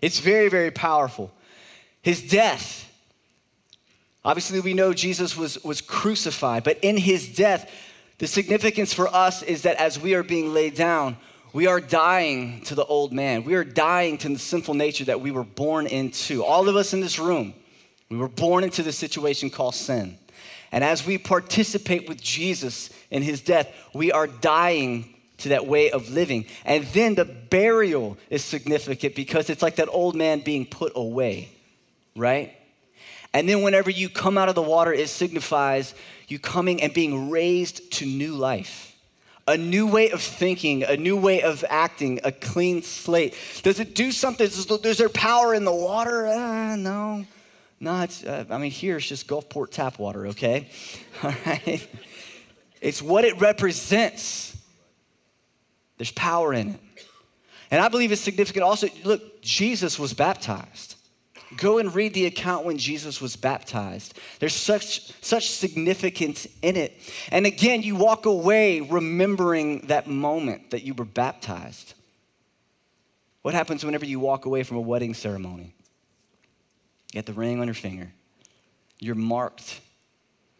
It's 0.00 0.18
very, 0.18 0.48
very 0.48 0.70
powerful. 0.70 1.30
His 2.06 2.22
death, 2.22 2.88
obviously, 4.24 4.60
we 4.60 4.74
know 4.74 4.94
Jesus 4.94 5.36
was, 5.36 5.60
was 5.64 5.80
crucified, 5.80 6.62
but 6.62 6.78
in 6.78 6.96
his 6.96 7.34
death, 7.34 7.68
the 8.18 8.28
significance 8.28 8.92
for 8.94 9.08
us 9.08 9.42
is 9.42 9.62
that 9.62 9.74
as 9.78 9.98
we 9.98 10.14
are 10.14 10.22
being 10.22 10.54
laid 10.54 10.76
down, 10.76 11.16
we 11.52 11.66
are 11.66 11.80
dying 11.80 12.60
to 12.66 12.76
the 12.76 12.84
old 12.84 13.12
man. 13.12 13.42
We 13.42 13.54
are 13.54 13.64
dying 13.64 14.18
to 14.18 14.28
the 14.28 14.38
sinful 14.38 14.74
nature 14.74 15.06
that 15.06 15.20
we 15.20 15.32
were 15.32 15.42
born 15.42 15.88
into. 15.88 16.44
All 16.44 16.68
of 16.68 16.76
us 16.76 16.94
in 16.94 17.00
this 17.00 17.18
room, 17.18 17.54
we 18.08 18.16
were 18.16 18.28
born 18.28 18.62
into 18.62 18.84
the 18.84 18.92
situation 18.92 19.50
called 19.50 19.74
sin. 19.74 20.16
And 20.70 20.84
as 20.84 21.04
we 21.04 21.18
participate 21.18 22.08
with 22.08 22.22
Jesus 22.22 22.90
in 23.10 23.24
his 23.24 23.40
death, 23.40 23.68
we 23.92 24.12
are 24.12 24.28
dying 24.28 25.12
to 25.38 25.48
that 25.48 25.66
way 25.66 25.90
of 25.90 26.08
living. 26.10 26.46
And 26.64 26.84
then 26.84 27.16
the 27.16 27.24
burial 27.24 28.16
is 28.30 28.44
significant 28.44 29.16
because 29.16 29.50
it's 29.50 29.60
like 29.60 29.74
that 29.74 29.88
old 29.88 30.14
man 30.14 30.38
being 30.38 30.66
put 30.66 30.92
away, 30.94 31.55
right? 32.16 32.52
And 33.32 33.48
then 33.48 33.62
whenever 33.62 33.90
you 33.90 34.08
come 34.08 34.38
out 34.38 34.48
of 34.48 34.54
the 34.54 34.62
water, 34.62 34.92
it 34.92 35.08
signifies 35.08 35.94
you 36.26 36.38
coming 36.38 36.82
and 36.82 36.92
being 36.92 37.30
raised 37.30 37.92
to 37.92 38.06
new 38.06 38.34
life. 38.34 38.96
A 39.46 39.56
new 39.56 39.86
way 39.86 40.10
of 40.10 40.20
thinking, 40.20 40.82
a 40.82 40.96
new 40.96 41.16
way 41.16 41.42
of 41.42 41.64
acting, 41.68 42.18
a 42.24 42.32
clean 42.32 42.82
slate. 42.82 43.34
Does 43.62 43.78
it 43.78 43.94
do 43.94 44.10
something? 44.10 44.44
Is 44.46 44.98
there 44.98 45.08
power 45.08 45.54
in 45.54 45.64
the 45.64 45.74
water? 45.74 46.26
Uh, 46.26 46.74
no. 46.74 47.24
No, 47.78 48.00
it's, 48.00 48.24
uh, 48.24 48.44
I 48.50 48.58
mean, 48.58 48.70
here 48.70 48.96
it's 48.96 49.06
just 49.06 49.28
Gulfport 49.28 49.70
tap 49.70 49.98
water, 49.98 50.28
okay? 50.28 50.68
All 51.22 51.34
right? 51.44 51.86
It's 52.80 53.02
what 53.02 53.24
it 53.24 53.38
represents. 53.40 54.56
There's 55.98 56.12
power 56.12 56.52
in 56.52 56.70
it. 56.70 56.80
And 57.70 57.80
I 57.80 57.88
believe 57.88 58.12
it's 58.12 58.20
significant 58.20 58.64
also. 58.64 58.88
Look, 59.04 59.42
Jesus 59.42 59.98
was 59.98 60.14
baptized. 60.14 60.95
Go 61.56 61.78
and 61.78 61.94
read 61.94 62.12
the 62.12 62.26
account 62.26 62.64
when 62.64 62.76
Jesus 62.76 63.20
was 63.20 63.36
baptized. 63.36 64.18
There's 64.40 64.54
such, 64.54 65.12
such 65.22 65.50
significance 65.50 66.48
in 66.60 66.76
it. 66.76 66.98
And 67.30 67.46
again, 67.46 67.82
you 67.82 67.94
walk 67.94 68.26
away 68.26 68.80
remembering 68.80 69.86
that 69.86 70.08
moment 70.08 70.70
that 70.70 70.82
you 70.82 70.92
were 70.94 71.04
baptized. 71.04 71.94
What 73.42 73.54
happens 73.54 73.84
whenever 73.84 74.04
you 74.04 74.18
walk 74.18 74.44
away 74.44 74.64
from 74.64 74.76
a 74.76 74.80
wedding 74.80 75.14
ceremony? 75.14 75.72
You 77.12 77.12
get 77.12 77.26
the 77.26 77.32
ring 77.32 77.60
on 77.60 77.68
your 77.68 77.74
finger. 77.74 78.10
You're 78.98 79.14
marked. 79.14 79.80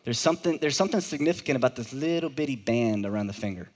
There's 0.05 0.21
something, 0.21 0.59
there's 0.59 0.77
something 0.77 1.01
significant 1.01 1.57
about 1.57 1.75
this 1.75 1.93
little 1.93 2.31
bitty 2.31 2.55
band 2.55 3.05
around 3.05 3.27
the 3.27 3.33
finger. 3.33 3.69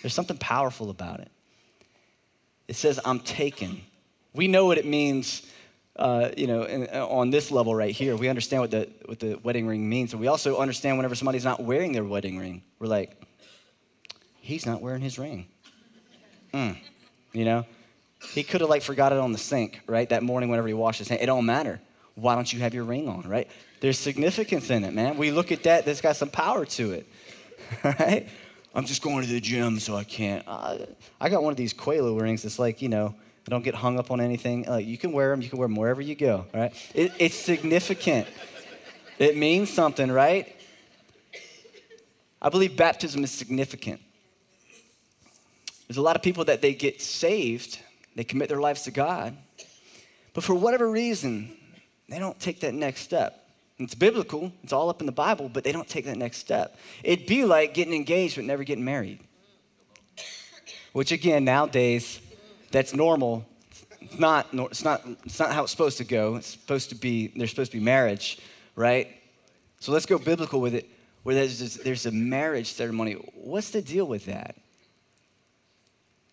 There's 0.00 0.14
something 0.14 0.38
powerful 0.38 0.88
about 0.88 1.20
it. 1.20 1.30
It 2.66 2.76
says, 2.76 2.98
I'm 3.04 3.20
taken. 3.20 3.82
We 4.32 4.48
know 4.48 4.64
what 4.64 4.78
it 4.78 4.86
means, 4.86 5.42
uh, 5.98 6.30
you 6.36 6.46
know, 6.46 6.62
in, 6.64 6.88
uh, 6.92 7.06
on 7.06 7.30
this 7.30 7.50
level 7.50 7.74
right 7.74 7.94
here. 7.94 8.16
We 8.16 8.28
understand 8.28 8.62
what 8.62 8.70
the, 8.70 8.88
what 9.06 9.18
the 9.18 9.38
wedding 9.42 9.66
ring 9.66 9.88
means. 9.88 10.12
And 10.12 10.20
we 10.20 10.26
also 10.26 10.58
understand 10.58 10.98
whenever 10.98 11.14
somebody's 11.14 11.44
not 11.44 11.62
wearing 11.62 11.92
their 11.92 12.04
wedding 12.04 12.38
ring, 12.38 12.62
we're 12.78 12.86
like, 12.86 13.20
he's 14.40 14.66
not 14.66 14.80
wearing 14.80 15.02
his 15.02 15.18
ring. 15.18 15.46
Mm, 16.52 16.76
you 17.32 17.44
know? 17.44 17.64
He 18.32 18.42
could 18.42 18.60
have 18.60 18.70
like 18.70 18.82
forgot 18.82 19.12
it 19.12 19.18
on 19.18 19.32
the 19.32 19.38
sink, 19.38 19.80
right? 19.86 20.08
That 20.08 20.22
morning 20.22 20.50
whenever 20.50 20.68
he 20.68 20.74
washed 20.74 20.98
his 20.98 21.08
hands. 21.08 21.22
It 21.22 21.26
don't 21.26 21.46
matter 21.46 21.80
why 22.16 22.34
don't 22.34 22.50
you 22.50 22.60
have 22.60 22.74
your 22.74 22.84
ring 22.84 23.08
on, 23.08 23.22
right? 23.22 23.48
There's 23.80 23.98
significance 23.98 24.70
in 24.70 24.84
it, 24.84 24.94
man. 24.94 25.16
We 25.18 25.30
look 25.30 25.52
at 25.52 25.62
that, 25.64 25.84
that's 25.84 26.00
got 26.00 26.16
some 26.16 26.30
power 26.30 26.64
to 26.64 26.92
it, 26.92 27.06
right? 27.84 28.26
I'm 28.74 28.86
just 28.86 29.02
going 29.02 29.24
to 29.24 29.30
the 29.30 29.40
gym, 29.40 29.78
so 29.78 29.94
I 29.94 30.04
can't. 30.04 30.42
Uh, 30.46 30.78
I 31.20 31.28
got 31.28 31.42
one 31.42 31.50
of 31.50 31.56
these 31.56 31.72
Qalo 31.72 32.20
rings 32.20 32.42
that's 32.42 32.58
like, 32.58 32.82
you 32.82 32.88
know, 32.88 33.14
Don't 33.48 33.62
get 33.62 33.76
hung 33.76 33.98
up 33.98 34.10
on 34.10 34.20
anything. 34.20 34.68
Uh, 34.68 34.76
you 34.76 34.98
can 34.98 35.12
wear 35.12 35.30
them, 35.30 35.40
you 35.40 35.48
can 35.48 35.58
wear 35.58 35.68
them 35.68 35.76
wherever 35.76 36.02
you 36.02 36.16
go, 36.16 36.46
right? 36.52 36.72
It, 36.94 37.12
it's 37.18 37.36
significant. 37.36 38.26
it 39.18 39.36
means 39.36 39.72
something, 39.72 40.10
right? 40.10 40.54
I 42.42 42.48
believe 42.48 42.76
baptism 42.76 43.22
is 43.22 43.30
significant. 43.30 44.00
There's 45.86 45.96
a 45.96 46.02
lot 46.02 46.16
of 46.16 46.22
people 46.22 46.44
that 46.46 46.60
they 46.60 46.74
get 46.74 47.00
saved, 47.00 47.78
they 48.16 48.24
commit 48.24 48.48
their 48.48 48.60
lives 48.60 48.82
to 48.82 48.90
God, 48.90 49.36
but 50.34 50.42
for 50.42 50.54
whatever 50.54 50.90
reason, 50.90 51.56
they 52.08 52.18
don't 52.18 52.38
take 52.40 52.60
that 52.60 52.74
next 52.74 53.02
step. 53.02 53.44
It's 53.78 53.94
biblical, 53.94 54.52
it's 54.64 54.72
all 54.72 54.90
up 54.90 55.00
in 55.00 55.06
the 55.06 55.12
Bible, 55.12 55.48
but 55.48 55.62
they 55.62 55.70
don't 55.70 55.88
take 55.88 56.06
that 56.06 56.16
next 56.16 56.38
step. 56.38 56.76
It'd 57.04 57.26
be 57.26 57.44
like 57.44 57.74
getting 57.74 57.94
engaged 57.94 58.36
but 58.36 58.44
never 58.44 58.64
getting 58.64 58.84
married. 58.84 59.20
Which 60.92 61.12
again, 61.12 61.44
nowadays, 61.44 62.20
that's 62.76 62.92
normal. 62.92 63.42
It's 64.02 64.18
not, 64.18 64.48
it's 64.52 64.84
not, 64.84 65.00
it's 65.24 65.38
not 65.38 65.50
how 65.50 65.62
it's 65.62 65.70
supposed 65.72 65.96
to 65.96 66.04
go. 66.04 66.34
It's 66.34 66.48
supposed 66.48 66.90
to 66.90 66.94
be, 66.94 67.28
there's 67.28 67.48
supposed 67.48 67.72
to 67.72 67.78
be 67.78 67.82
marriage, 67.82 68.38
right? 68.74 69.08
So 69.80 69.92
let's 69.92 70.04
go 70.04 70.18
biblical 70.18 70.60
with 70.60 70.74
it, 70.74 70.86
where 71.22 71.34
there's, 71.34 71.58
this, 71.58 71.76
there's 71.76 72.04
a 72.04 72.10
marriage 72.10 72.66
ceremony. 72.66 73.14
What's 73.34 73.70
the 73.70 73.80
deal 73.80 74.04
with 74.04 74.26
that? 74.26 74.56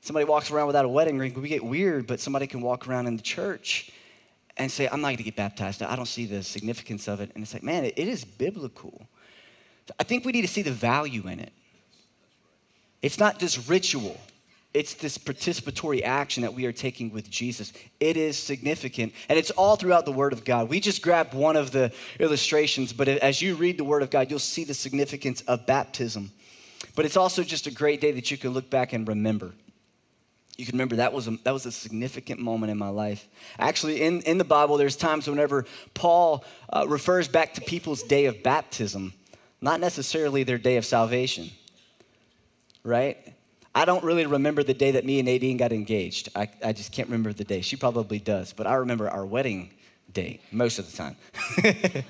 Somebody 0.02 0.26
walks 0.26 0.52
around 0.52 0.68
without 0.68 0.84
a 0.84 0.90
wedding 0.90 1.18
ring, 1.18 1.34
we 1.34 1.48
get 1.48 1.64
weird, 1.64 2.08
but 2.08 2.20
somebody 2.20 2.46
can 2.46 2.60
walk 2.60 2.90
around 2.90 3.08
in 3.08 3.16
the 3.16 3.24
church 3.24 3.90
and 4.58 4.70
say, 4.70 4.90
I'm 4.90 5.00
not 5.00 5.08
going 5.08 5.18
to 5.18 5.24
get 5.24 5.38
baptized. 5.38 5.82
I 5.82 5.96
don't 5.96 6.10
see 6.10 6.26
the 6.26 6.44
significance 6.44 7.08
of 7.08 7.22
it. 7.22 7.32
And 7.36 7.42
it's 7.42 7.54
like, 7.54 7.64
man, 7.64 7.86
it, 7.86 7.94
it 7.96 8.10
is 8.10 8.26
biblical. 8.26 9.08
I 9.98 10.04
think 10.04 10.26
we 10.26 10.34
need 10.34 10.42
to 10.42 10.50
see 10.50 10.62
the 10.62 10.72
value 10.74 11.26
in 11.26 11.40
it. 11.40 11.54
It's 13.02 13.18
not 13.18 13.40
just 13.40 13.70
ritual, 13.70 14.20
it's 14.74 14.94
this 14.96 15.18
participatory 15.18 16.02
action 16.04 16.42
that 16.42 16.54
we 16.54 16.66
are 16.66 16.72
taking 16.72 17.12
with 17.12 17.30
Jesus. 17.30 17.74
It 18.00 18.18
is 18.18 18.38
significant, 18.38 19.14
and 19.30 19.38
it's 19.38 19.52
all 19.52 19.76
throughout 19.76 20.06
the 20.06 20.12
Word 20.12 20.34
of 20.34 20.44
God. 20.44 20.70
We 20.70 20.80
just 20.80 21.02
grabbed 21.02 21.34
one 21.34 21.56
of 21.56 21.72
the 21.72 21.92
illustrations, 22.20 22.94
but 22.94 23.08
as 23.08 23.42
you 23.42 23.56
read 23.56 23.78
the 23.78 23.84
Word 23.84 24.02
of 24.02 24.10
God, 24.10 24.30
you'll 24.30 24.40
see 24.40 24.64
the 24.64 24.74
significance 24.74 25.42
of 25.42 25.66
baptism. 25.66 26.32
But 26.96 27.06
it's 27.06 27.18
also 27.18 27.44
just 27.44 27.68
a 27.68 27.72
great 27.72 28.02
day 28.02 28.12
that 28.12 28.32
you 28.32 28.38
can 28.38 28.52
look 28.52 28.70
back 28.70 28.94
and 28.94 29.08
remember 29.08 29.54
you 30.58 30.66
can 30.66 30.74
remember 30.74 30.98
that 30.98 31.14
was 31.14 31.28
a, 31.28 31.32
that 31.44 31.52
was 31.52 31.66
a 31.66 31.72
significant 31.72 32.40
moment 32.40 32.72
in 32.72 32.78
my 32.78 32.90
life. 32.90 33.28
Actually, 33.58 34.02
in, 34.02 34.22
in 34.22 34.38
the 34.38 34.44
Bible, 34.44 34.78
there's 34.78 34.96
times 34.96 35.28
whenever 35.28 35.66
Paul 35.94 36.46
uh, 36.72 36.86
refers 36.88 37.28
back 37.28 37.56
to 37.56 37.62
people's 37.62 38.04
day 38.04 38.26
of 38.26 38.44
baptism, 38.44 39.14
not 39.62 39.80
necessarily 39.80 40.44
their 40.44 40.60
day 40.60 40.78
of 40.78 40.86
salvation, 40.86 41.50
right? 42.84 43.33
I 43.76 43.86
don't 43.86 44.04
really 44.04 44.26
remember 44.26 44.64
the 44.64 44.74
day 44.74 44.92
that 44.92 45.06
me 45.06 45.20
and 45.20 45.26
Nadine 45.26 45.58
got 45.58 45.72
engaged. 45.72 46.30
I, 46.36 46.48
I 46.64 46.74
just 46.74 46.92
can't 46.92 47.08
remember 47.08 47.34
the 47.34 47.44
day. 47.44 47.62
She 47.62 47.76
probably 47.76 48.20
does, 48.20 48.54
but 48.54 48.68
I 48.68 48.76
remember 48.76 49.10
our 49.10 49.26
wedding 49.26 49.72
day 50.12 50.40
most 50.52 50.78
of 50.78 50.90
the 50.90 50.96
time. 50.96 51.16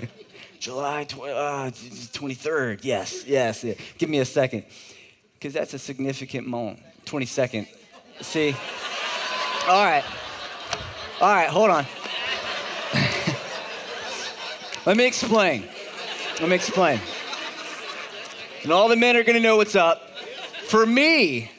July 0.60 1.06
20, 1.06 1.34
uh, 1.34 1.72
23rd. 1.72 2.80
Yes, 2.84 3.26
yes. 3.26 3.64
Yeah. 3.64 3.74
Give 3.98 4.10
me 4.10 4.20
a 4.20 4.26
second. 4.26 4.66
Because 5.34 5.54
that's 5.54 5.74
a 5.74 5.80
significant 5.80 6.48
moment. 6.48 6.80
22nd. 7.06 7.68
See? 8.22 8.56
All 9.68 9.84
right. 9.84 10.04
All 11.22 11.34
right, 11.34 11.50
hold 11.50 11.70
on. 11.70 11.86
Let 14.86 14.98
me 14.98 15.06
explain. 15.06 15.64
Let 16.40 16.50
me 16.50 16.56
explain. 16.56 17.00
And 18.64 18.72
all 18.72 18.90
the 18.90 18.96
men 18.96 19.16
are 19.16 19.24
gonna 19.24 19.40
know 19.40 19.58
what's 19.58 19.76
up. 19.76 20.18
For 20.68 20.86
me, 20.86 21.52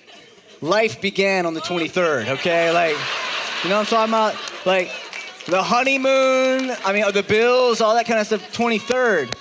life 0.64 1.00
began 1.00 1.46
on 1.46 1.54
the 1.54 1.60
23rd, 1.60 2.26
okay? 2.28 2.72
Like, 2.72 2.96
you 3.62 3.70
know 3.70 3.76
what 3.76 3.92
I'm 3.92 4.06
talking 4.08 4.14
about? 4.14 4.34
Like, 4.66 4.90
the 5.46 5.62
honeymoon, 5.62 6.74
I 6.84 6.92
mean, 6.92 7.04
the 7.12 7.22
bills, 7.22 7.80
all 7.82 7.94
that 7.94 8.06
kind 8.06 8.18
of 8.18 8.26
stuff, 8.26 8.52
23rd. 8.52 9.32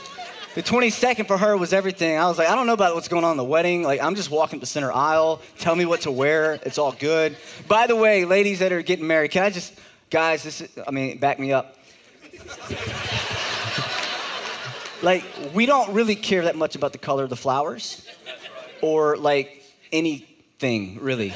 The 0.56 0.62
22nd 0.62 1.26
for 1.26 1.36
her 1.38 1.58
was 1.58 1.74
everything. 1.74 2.20
I 2.20 2.28
was 2.28 2.38
like, 2.38 2.50
I 2.50 2.56
don't 2.56 2.68
know 2.68 2.74
about 2.74 2.94
what's 2.94 3.08
going 3.08 3.24
on 3.24 3.32
in 3.32 3.38
the 3.38 3.44
wedding. 3.44 3.84
Like, 3.84 4.02
I'm 4.02 4.16
just 4.16 4.30
walking 4.30 4.60
the 4.60 4.66
center 4.66 4.92
aisle. 4.92 5.42
Tell 5.58 5.76
me 5.76 5.86
what 5.86 6.02
to 6.02 6.12
wear. 6.12 6.60
It's 6.64 6.78
all 6.78 6.92
good. 6.92 7.38
By 7.68 7.88
the 7.88 7.96
way, 7.96 8.26
ladies 8.26 8.60
that 8.60 8.72
are 8.72 8.82
getting 8.82 9.08
married, 9.08 9.32
can 9.32 9.44
I 9.44 9.50
just, 9.50 9.74
guys, 10.10 10.44
this 10.44 10.62
is, 10.62 10.70
I 10.86 10.92
mean, 10.92 11.18
back 11.18 11.40
me 11.40 11.54
up. 11.54 11.78
like, 15.02 15.24
we 15.56 15.66
don't 15.66 15.94
really 15.94 16.16
care 16.16 16.44
that 16.44 16.58
much 16.58 16.76
about 16.76 16.92
the 16.92 17.00
color 17.00 17.24
of 17.24 17.30
the 17.30 17.36
flowers 17.36 18.06
or 18.82 19.18
like 19.18 19.64
anything, 20.64 21.04
really. 21.04 21.34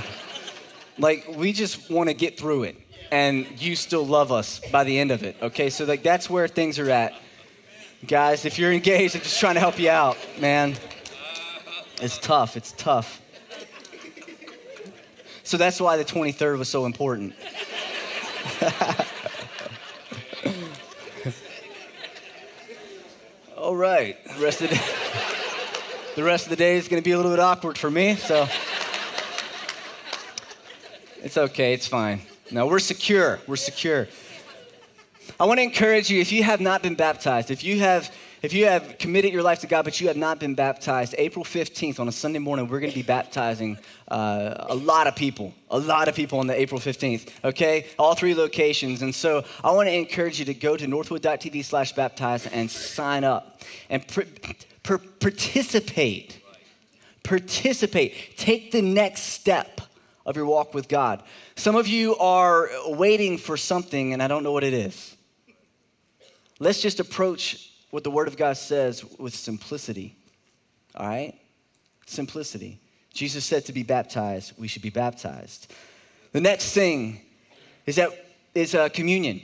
like, 0.98 1.26
we 1.36 1.52
just 1.52 1.90
want 1.90 2.08
to 2.08 2.14
get 2.14 2.38
through 2.38 2.62
it. 2.64 2.76
And 3.12 3.60
you 3.60 3.74
still 3.74 4.06
love 4.06 4.30
us 4.30 4.60
by 4.70 4.84
the 4.84 4.96
end 4.98 5.10
of 5.10 5.24
it, 5.24 5.36
okay? 5.42 5.68
So, 5.68 5.84
like, 5.84 6.04
that's 6.04 6.30
where 6.30 6.46
things 6.46 6.78
are 6.78 6.88
at. 6.90 7.12
Guys, 8.06 8.44
if 8.44 8.56
you're 8.58 8.72
engaged, 8.72 9.16
I'm 9.16 9.22
just 9.22 9.40
trying 9.40 9.54
to 9.54 9.60
help 9.60 9.78
you 9.78 9.90
out, 9.90 10.16
man. 10.38 10.76
It's 12.00 12.18
tough. 12.18 12.56
It's 12.56 12.72
tough. 12.72 13.20
So 15.42 15.56
that's 15.56 15.80
why 15.80 15.96
the 15.96 16.04
23rd 16.04 16.58
was 16.58 16.68
so 16.68 16.86
important. 16.86 17.34
All 23.56 23.76
right. 23.76 24.16
Rest 24.38 24.62
of 24.62 24.70
the 24.70 24.76
day, 24.76 24.82
the 26.16 26.24
rest 26.24 26.46
of 26.46 26.50
the 26.50 26.56
day 26.56 26.76
is 26.76 26.88
going 26.88 27.00
to 27.00 27.04
be 27.04 27.12
a 27.12 27.16
little 27.16 27.30
bit 27.30 27.40
awkward 27.40 27.78
for 27.78 27.90
me, 27.90 28.16
so 28.16 28.48
it's 31.22 31.36
okay. 31.36 31.72
It's 31.72 31.86
fine. 31.86 32.22
No, 32.50 32.66
we're 32.66 32.80
secure. 32.80 33.38
We're 33.46 33.56
secure. 33.56 34.08
I 35.38 35.44
want 35.44 35.58
to 35.58 35.62
encourage 35.62 36.10
you 36.10 36.20
if 36.20 36.32
you 36.32 36.42
have 36.42 36.60
not 36.60 36.82
been 36.82 36.96
baptized, 36.96 37.50
if 37.50 37.62
you 37.62 37.78
have 37.80 38.12
if 38.42 38.54
you 38.54 38.64
have 38.64 38.96
committed 38.98 39.34
your 39.34 39.42
life 39.42 39.60
to 39.60 39.66
God, 39.66 39.84
but 39.84 40.00
you 40.00 40.08
have 40.08 40.16
not 40.16 40.40
been 40.40 40.54
baptized, 40.54 41.14
April 41.18 41.44
15th 41.44 42.00
on 42.00 42.08
a 42.08 42.12
Sunday 42.12 42.38
morning, 42.38 42.68
we're 42.68 42.80
going 42.80 42.90
to 42.90 42.98
be 42.98 43.02
baptizing 43.02 43.76
uh, 44.08 44.64
a 44.70 44.74
lot 44.74 45.06
of 45.06 45.14
people, 45.14 45.52
a 45.70 45.78
lot 45.78 46.08
of 46.08 46.14
people 46.14 46.38
on 46.38 46.46
the 46.46 46.58
April 46.58 46.80
15th, 46.80 47.28
okay? 47.44 47.84
All 47.98 48.14
three 48.14 48.34
locations. 48.34 49.02
And 49.02 49.14
so 49.14 49.44
I 49.62 49.72
want 49.72 49.90
to 49.90 49.94
encourage 49.94 50.38
you 50.38 50.46
to 50.46 50.54
go 50.54 50.78
to 50.78 50.86
northwood.tv 50.86 51.62
slash 51.66 51.92
baptize 51.92 52.46
and 52.46 52.70
sign 52.70 53.24
up 53.24 53.60
and 53.90 54.08
pr- 54.08 54.22
pr- 54.82 54.96
participate. 54.96 56.42
Participate. 57.22 58.36
Take 58.36 58.72
the 58.72 58.82
next 58.82 59.22
step 59.22 59.80
of 60.26 60.36
your 60.36 60.46
walk 60.46 60.74
with 60.74 60.88
God. 60.88 61.22
Some 61.56 61.76
of 61.76 61.86
you 61.86 62.16
are 62.16 62.68
waiting 62.86 63.38
for 63.38 63.56
something, 63.56 64.12
and 64.12 64.22
I 64.22 64.28
don't 64.28 64.42
know 64.42 64.52
what 64.52 64.64
it 64.64 64.72
is. 64.72 65.16
Let's 66.58 66.80
just 66.80 67.00
approach 67.00 67.70
what 67.90 68.04
the 68.04 68.10
Word 68.10 68.28
of 68.28 68.36
God 68.36 68.56
says 68.56 69.04
with 69.18 69.34
simplicity. 69.34 70.16
All 70.94 71.06
right? 71.06 71.38
Simplicity. 72.06 72.78
Jesus 73.12 73.44
said 73.44 73.64
to 73.66 73.72
be 73.72 73.82
baptized, 73.82 74.52
we 74.58 74.68
should 74.68 74.82
be 74.82 74.90
baptized. 74.90 75.72
The 76.32 76.40
next 76.40 76.72
thing 76.72 77.22
is 77.86 77.96
that 77.96 78.10
is 78.54 78.74
uh, 78.74 78.88
communion. 78.88 79.42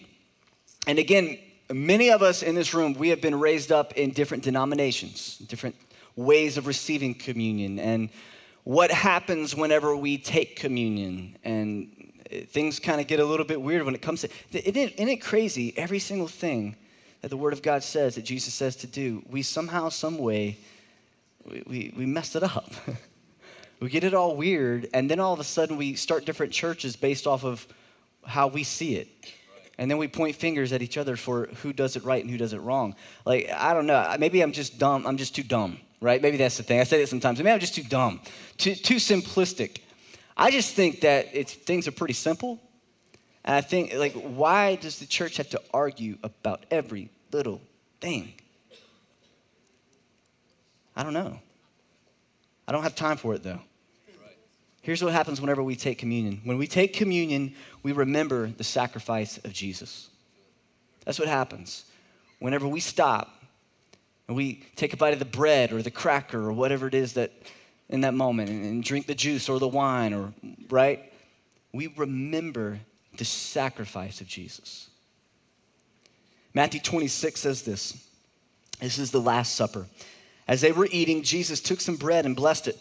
And 0.86 0.98
again, 0.98 1.38
many 1.72 2.10
of 2.10 2.22
us 2.22 2.42
in 2.42 2.54
this 2.54 2.74
room, 2.74 2.94
we 2.94 3.08
have 3.08 3.20
been 3.20 3.38
raised 3.38 3.72
up 3.72 3.92
in 3.94 4.10
different 4.10 4.42
denominations, 4.42 5.38
different 5.38 5.76
ways 6.14 6.56
of 6.56 6.66
receiving 6.66 7.14
communion, 7.14 7.78
and 7.78 8.10
what 8.64 8.90
happens 8.90 9.54
whenever 9.54 9.96
we 9.96 10.18
take 10.18 10.56
communion. 10.56 11.36
And 11.44 12.12
eh, 12.30 12.42
things 12.48 12.80
kind 12.80 13.00
of 13.00 13.06
get 13.06 13.20
a 13.20 13.24
little 13.24 13.46
bit 13.46 13.60
weird 13.60 13.84
when 13.84 13.94
it 13.94 14.02
comes 14.02 14.22
to, 14.22 14.28
isn't 14.52 15.08
it 15.08 15.20
crazy? 15.20 15.72
Every 15.76 15.98
single 15.98 16.28
thing 16.28 16.76
that 17.20 17.28
the 17.28 17.36
Word 17.36 17.52
of 17.52 17.62
God 17.62 17.82
says, 17.82 18.14
that 18.16 18.24
Jesus 18.24 18.54
says 18.54 18.76
to 18.76 18.86
do, 18.86 19.22
we 19.28 19.42
somehow, 19.42 19.88
some 19.88 20.18
way, 20.18 20.58
we, 21.44 21.62
we, 21.66 21.94
we 21.96 22.16
it 22.16 22.42
up. 22.42 22.72
we 23.80 23.88
get 23.88 24.04
it 24.04 24.14
all 24.14 24.36
weird, 24.36 24.88
and 24.94 25.10
then 25.10 25.20
all 25.20 25.32
of 25.32 25.40
a 25.40 25.44
sudden 25.44 25.76
we 25.76 25.94
start 25.94 26.24
different 26.24 26.52
churches 26.52 26.96
based 26.96 27.26
off 27.26 27.44
of 27.44 27.66
how 28.24 28.48
we 28.48 28.64
see 28.64 28.96
it. 28.96 29.08
And 29.78 29.90
then 29.90 29.98
we 29.98 30.08
point 30.08 30.36
fingers 30.36 30.72
at 30.72 30.80
each 30.82 30.96
other 30.96 31.16
for 31.16 31.46
who 31.62 31.72
does 31.72 31.96
it 31.96 32.04
right 32.04 32.22
and 32.22 32.30
who 32.30 32.38
does 32.38 32.52
it 32.52 32.58
wrong. 32.58 32.94
Like, 33.24 33.50
I 33.50 33.74
don't 33.74 33.86
know. 33.86 34.16
Maybe 34.18 34.40
I'm 34.40 34.52
just 34.52 34.78
dumb. 34.78 35.06
I'm 35.06 35.18
just 35.18 35.34
too 35.34 35.42
dumb, 35.42 35.78
right? 36.00 36.20
Maybe 36.22 36.38
that's 36.38 36.56
the 36.56 36.62
thing. 36.62 36.80
I 36.80 36.84
say 36.84 37.00
that 37.00 37.08
sometimes. 37.08 37.38
Maybe 37.38 37.50
I'm 37.50 37.60
just 37.60 37.74
too 37.74 37.82
dumb, 37.82 38.20
too, 38.56 38.74
too 38.74 38.96
simplistic. 38.96 39.80
I 40.36 40.50
just 40.50 40.74
think 40.74 41.00
that 41.02 41.28
it's, 41.32 41.52
things 41.52 41.86
are 41.86 41.92
pretty 41.92 42.14
simple. 42.14 42.60
And 43.44 43.54
I 43.54 43.60
think, 43.60 43.94
like, 43.94 44.14
why 44.14 44.76
does 44.76 44.98
the 44.98 45.06
church 45.06 45.36
have 45.36 45.50
to 45.50 45.60
argue 45.72 46.18
about 46.22 46.64
every 46.70 47.10
little 47.30 47.60
thing? 48.00 48.32
I 50.96 51.02
don't 51.02 51.12
know. 51.12 51.38
I 52.66 52.72
don't 52.72 52.82
have 52.82 52.94
time 52.96 53.16
for 53.16 53.34
it 53.34 53.42
though. 53.42 53.60
Here's 54.86 55.02
what 55.02 55.12
happens 55.12 55.40
whenever 55.40 55.64
we 55.64 55.74
take 55.74 55.98
communion. 55.98 56.40
When 56.44 56.58
we 56.58 56.68
take 56.68 56.92
communion, 56.92 57.56
we 57.82 57.90
remember 57.90 58.46
the 58.46 58.62
sacrifice 58.62 59.36
of 59.38 59.52
Jesus. 59.52 60.10
That's 61.04 61.18
what 61.18 61.26
happens. 61.26 61.86
Whenever 62.38 62.68
we 62.68 62.78
stop 62.78 63.42
and 64.28 64.36
we 64.36 64.62
take 64.76 64.92
a 64.92 64.96
bite 64.96 65.12
of 65.12 65.18
the 65.18 65.24
bread 65.24 65.72
or 65.72 65.82
the 65.82 65.90
cracker 65.90 66.38
or 66.38 66.52
whatever 66.52 66.86
it 66.86 66.94
is 66.94 67.14
that 67.14 67.32
in 67.88 68.02
that 68.02 68.14
moment 68.14 68.48
and 68.48 68.80
drink 68.84 69.08
the 69.08 69.16
juice 69.16 69.48
or 69.48 69.58
the 69.58 69.66
wine 69.66 70.14
or 70.14 70.32
right, 70.70 71.12
we 71.72 71.88
remember 71.88 72.78
the 73.16 73.24
sacrifice 73.24 74.20
of 74.20 74.28
Jesus. 74.28 74.88
Matthew 76.54 76.78
26 76.78 77.40
says 77.40 77.62
this. 77.62 78.06
This 78.78 78.98
is 79.00 79.10
the 79.10 79.20
Last 79.20 79.56
Supper. 79.56 79.88
As 80.46 80.60
they 80.60 80.70
were 80.70 80.86
eating, 80.92 81.24
Jesus 81.24 81.60
took 81.60 81.80
some 81.80 81.96
bread 81.96 82.24
and 82.24 82.36
blessed 82.36 82.68
it. 82.68 82.78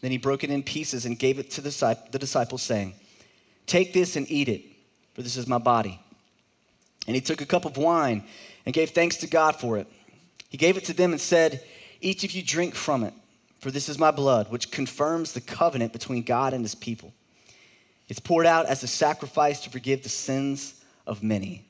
Then 0.00 0.10
he 0.10 0.18
broke 0.18 0.44
it 0.44 0.50
in 0.50 0.62
pieces 0.62 1.04
and 1.04 1.18
gave 1.18 1.38
it 1.38 1.50
to 1.52 1.60
the 1.60 2.18
disciples, 2.18 2.62
saying, 2.62 2.94
Take 3.66 3.92
this 3.92 4.16
and 4.16 4.30
eat 4.30 4.48
it, 4.48 4.62
for 5.14 5.22
this 5.22 5.36
is 5.36 5.46
my 5.46 5.58
body. 5.58 6.00
And 7.06 7.14
he 7.14 7.20
took 7.20 7.40
a 7.40 7.46
cup 7.46 7.64
of 7.64 7.76
wine 7.76 8.24
and 8.64 8.74
gave 8.74 8.90
thanks 8.90 9.16
to 9.18 9.26
God 9.26 9.56
for 9.56 9.78
it. 9.78 9.86
He 10.48 10.56
gave 10.58 10.76
it 10.76 10.84
to 10.86 10.92
them 10.92 11.12
and 11.12 11.20
said, 11.20 11.62
Each 12.00 12.24
of 12.24 12.32
you 12.32 12.42
drink 12.42 12.74
from 12.74 13.04
it, 13.04 13.14
for 13.58 13.70
this 13.70 13.88
is 13.88 13.98
my 13.98 14.10
blood, 14.10 14.50
which 14.50 14.70
confirms 14.70 15.32
the 15.32 15.40
covenant 15.40 15.92
between 15.92 16.22
God 16.22 16.54
and 16.54 16.62
his 16.62 16.74
people. 16.74 17.12
It's 18.08 18.20
poured 18.20 18.46
out 18.46 18.66
as 18.66 18.82
a 18.82 18.88
sacrifice 18.88 19.60
to 19.60 19.70
forgive 19.70 20.02
the 20.02 20.08
sins 20.08 20.82
of 21.06 21.22
many. 21.22 21.64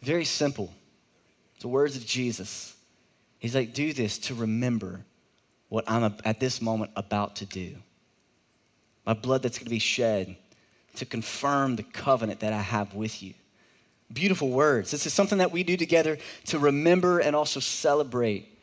Very 0.00 0.24
simple. 0.24 0.72
The 1.60 1.68
words 1.68 1.96
of 1.96 2.06
Jesus. 2.06 2.74
He's 3.38 3.54
like, 3.54 3.74
do 3.74 3.92
this 3.92 4.18
to 4.18 4.34
remember 4.34 5.04
what 5.74 5.90
I'm 5.90 6.14
at 6.24 6.38
this 6.38 6.62
moment 6.62 6.92
about 6.94 7.34
to 7.36 7.46
do. 7.46 7.74
My 9.04 9.12
blood 9.12 9.42
that's 9.42 9.58
going 9.58 9.66
to 9.66 9.70
be 9.70 9.80
shed 9.80 10.36
to 10.94 11.04
confirm 11.04 11.74
the 11.74 11.82
covenant 11.82 12.38
that 12.40 12.52
I 12.52 12.60
have 12.60 12.94
with 12.94 13.24
you. 13.24 13.34
Beautiful 14.12 14.50
words. 14.50 14.92
This 14.92 15.04
is 15.04 15.12
something 15.12 15.38
that 15.38 15.50
we 15.50 15.64
do 15.64 15.76
together 15.76 16.16
to 16.46 16.60
remember 16.60 17.18
and 17.18 17.34
also 17.34 17.58
celebrate 17.58 18.56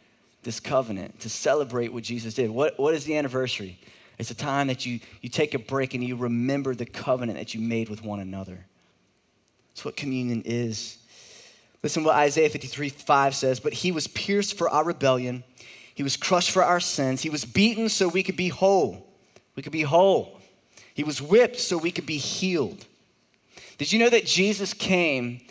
this 0.43 0.61
covenant, 0.61 1.19
to 1.19 1.29
celebrate 1.29 1.91
what 1.91 2.03
Jesus 2.03 2.35
did. 2.35 2.49
What, 2.49 2.79
what 2.79 2.93
is 2.93 3.03
the 3.03 3.17
anniversary? 3.17 3.77
It's 4.17 4.31
a 4.31 4.35
time 4.35 4.67
that 4.67 4.85
you, 4.85 5.01
you 5.19 5.27
take 5.27 5.53
a 5.53 5.59
break 5.59 5.93
and 5.93 6.01
you 6.01 6.15
remember 6.15 6.73
the 6.73 6.85
covenant 6.85 7.37
that 7.37 7.53
you 7.53 7.59
made 7.59 7.89
with 7.89 8.05
one 8.05 8.21
another. 8.21 8.65
That's 9.71 9.83
what 9.83 9.97
communion 9.97 10.43
is. 10.45 10.97
Listen 11.83 12.05
what 12.05 12.15
Isaiah 12.15 12.49
53 12.49 12.87
5 12.87 13.35
says. 13.35 13.59
But 13.59 13.73
he 13.73 13.91
was 13.91 14.07
pierced 14.07 14.57
for 14.57 14.69
our 14.69 14.85
rebellion, 14.85 15.43
he 16.01 16.03
was 16.03 16.17
crushed 16.17 16.49
for 16.49 16.63
our 16.63 16.79
sins, 16.79 17.21
he 17.21 17.29
was 17.29 17.45
beaten 17.45 17.87
so 17.87 18.07
we 18.07 18.23
could 18.23 18.35
be 18.35 18.49
whole. 18.49 19.05
We 19.55 19.61
could 19.61 19.71
be 19.71 19.83
whole. 19.83 20.41
He 20.95 21.03
was 21.03 21.21
whipped 21.21 21.59
so 21.59 21.77
we 21.77 21.91
could 21.91 22.07
be 22.07 22.17
healed. 22.17 22.87
Did 23.77 23.93
you 23.93 23.99
know 23.99 24.09
that 24.09 24.25
Jesus 24.25 24.73
came 24.73 25.41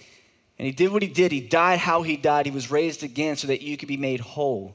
and 0.58 0.66
he 0.66 0.72
did 0.72 0.90
what 0.90 1.02
he 1.02 1.08
did? 1.08 1.30
He 1.30 1.40
died 1.40 1.78
how 1.78 2.02
he 2.02 2.16
died. 2.16 2.46
He 2.46 2.50
was 2.50 2.68
raised 2.68 3.04
again 3.04 3.36
so 3.36 3.46
that 3.46 3.62
you 3.62 3.76
could 3.76 3.86
be 3.86 3.96
made 3.96 4.18
whole. 4.18 4.74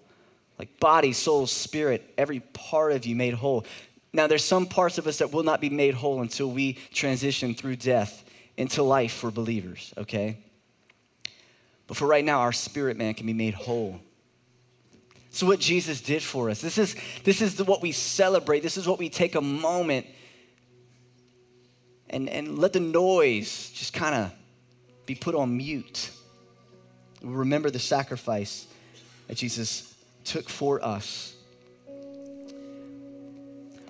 Like 0.57 0.79
body, 0.79 1.11
soul, 1.11 1.45
spirit, 1.45 2.09
every 2.17 2.39
part 2.39 2.93
of 2.93 3.05
you 3.05 3.13
made 3.13 3.33
whole. 3.33 3.65
Now, 4.13 4.27
there's 4.27 4.45
some 4.45 4.67
parts 4.67 4.97
of 4.97 5.07
us 5.07 5.17
that 5.17 5.33
will 5.33 5.43
not 5.43 5.59
be 5.59 5.69
made 5.69 5.95
whole 5.95 6.21
until 6.21 6.49
we 6.49 6.77
transition 6.93 7.53
through 7.53 7.75
death 7.75 8.23
into 8.55 8.81
life 8.81 9.11
for 9.11 9.29
believers, 9.29 9.93
okay? 9.97 10.37
But 11.85 11.97
for 11.97 12.07
right 12.07 12.23
now, 12.23 12.39
our 12.39 12.53
spirit 12.53 12.95
man 12.95 13.13
can 13.13 13.25
be 13.25 13.33
made 13.33 13.55
whole. 13.55 13.99
So 15.35 15.45
what 15.45 15.59
Jesus 15.59 15.99
did 15.99 16.23
for 16.23 16.49
us. 16.49 16.61
This 16.61 16.77
is, 16.77 16.95
this 17.25 17.41
is 17.41 17.61
what 17.61 17.81
we 17.81 17.91
celebrate. 17.91 18.61
This 18.61 18.77
is 18.77 18.87
what 18.87 18.97
we 18.97 19.09
take 19.09 19.35
a 19.35 19.41
moment 19.41 20.05
and, 22.09 22.29
and 22.29 22.57
let 22.57 22.71
the 22.71 22.79
noise 22.79 23.69
just 23.71 23.93
kind 23.93 24.15
of 24.15 24.31
be 25.05 25.13
put 25.13 25.35
on 25.35 25.57
mute. 25.57 26.09
We 27.21 27.33
remember 27.33 27.69
the 27.69 27.79
sacrifice 27.79 28.65
that 29.27 29.35
Jesus 29.35 29.93
took 30.23 30.47
for 30.47 30.81
us. 30.81 31.35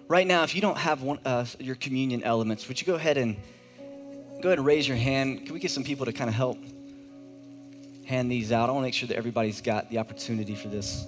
Right 0.08 0.26
now, 0.26 0.42
if 0.42 0.56
you 0.56 0.62
don't 0.62 0.80
have 0.80 1.04
one, 1.04 1.20
uh, 1.26 1.46
your 1.60 1.76
communion 1.76 2.24
elements, 2.24 2.68
would 2.68 2.82
you 2.82 2.88
go 2.88 2.96
ahead 2.96 3.20
and 3.20 3.38
go 4.42 4.50
ahead 4.50 4.58
and 4.58 4.66
raise 4.66 4.88
your 4.88 4.98
hand? 4.98 5.46
Can 5.46 5.54
we 5.54 5.60
get 5.60 5.70
some 5.70 5.84
people 5.84 6.08
to 6.08 6.12
kind 6.12 6.28
of 6.28 6.36
help 6.36 6.58
hand 8.08 8.32
these 8.32 8.52
out? 8.52 8.68
I 8.68 8.72
want 8.72 8.82
to 8.82 8.88
make 8.88 8.96
sure 8.96 9.10
that 9.10 9.16
everybody's 9.16 9.62
got 9.62 9.92
the 9.92 10.00
opportunity 10.00 10.56
for 10.56 10.70
this. 10.70 11.06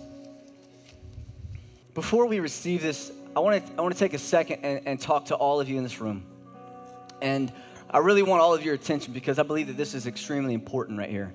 Before 1.98 2.28
we 2.28 2.40
receive 2.40 2.84
this, 2.84 3.12
I 3.36 3.40
want 3.40 3.66
to, 3.66 3.74
I 3.76 3.82
want 3.82 3.92
to 3.92 4.00
take 4.00 4.14
a 4.14 4.20
second 4.20 4.60
and, 4.62 4.82
and 4.86 5.02
talk 5.02 5.26
to 5.26 5.36
all 5.36 5.60
of 5.60 5.68
you 5.68 5.78
in 5.78 5.84
this 5.84 6.00
room. 6.00 6.24
And 7.24 7.52
I 7.90 7.98
really 7.98 8.22
want 8.22 8.40
all 8.40 8.54
of 8.54 8.64
your 8.64 8.76
attention 8.76 9.14
because 9.14 9.40
I 9.40 9.42
believe 9.42 9.66
that 9.66 9.78
this 9.78 9.96
is 9.96 10.06
extremely 10.06 10.54
important 10.54 11.00
right 11.00 11.10
here. 11.10 11.34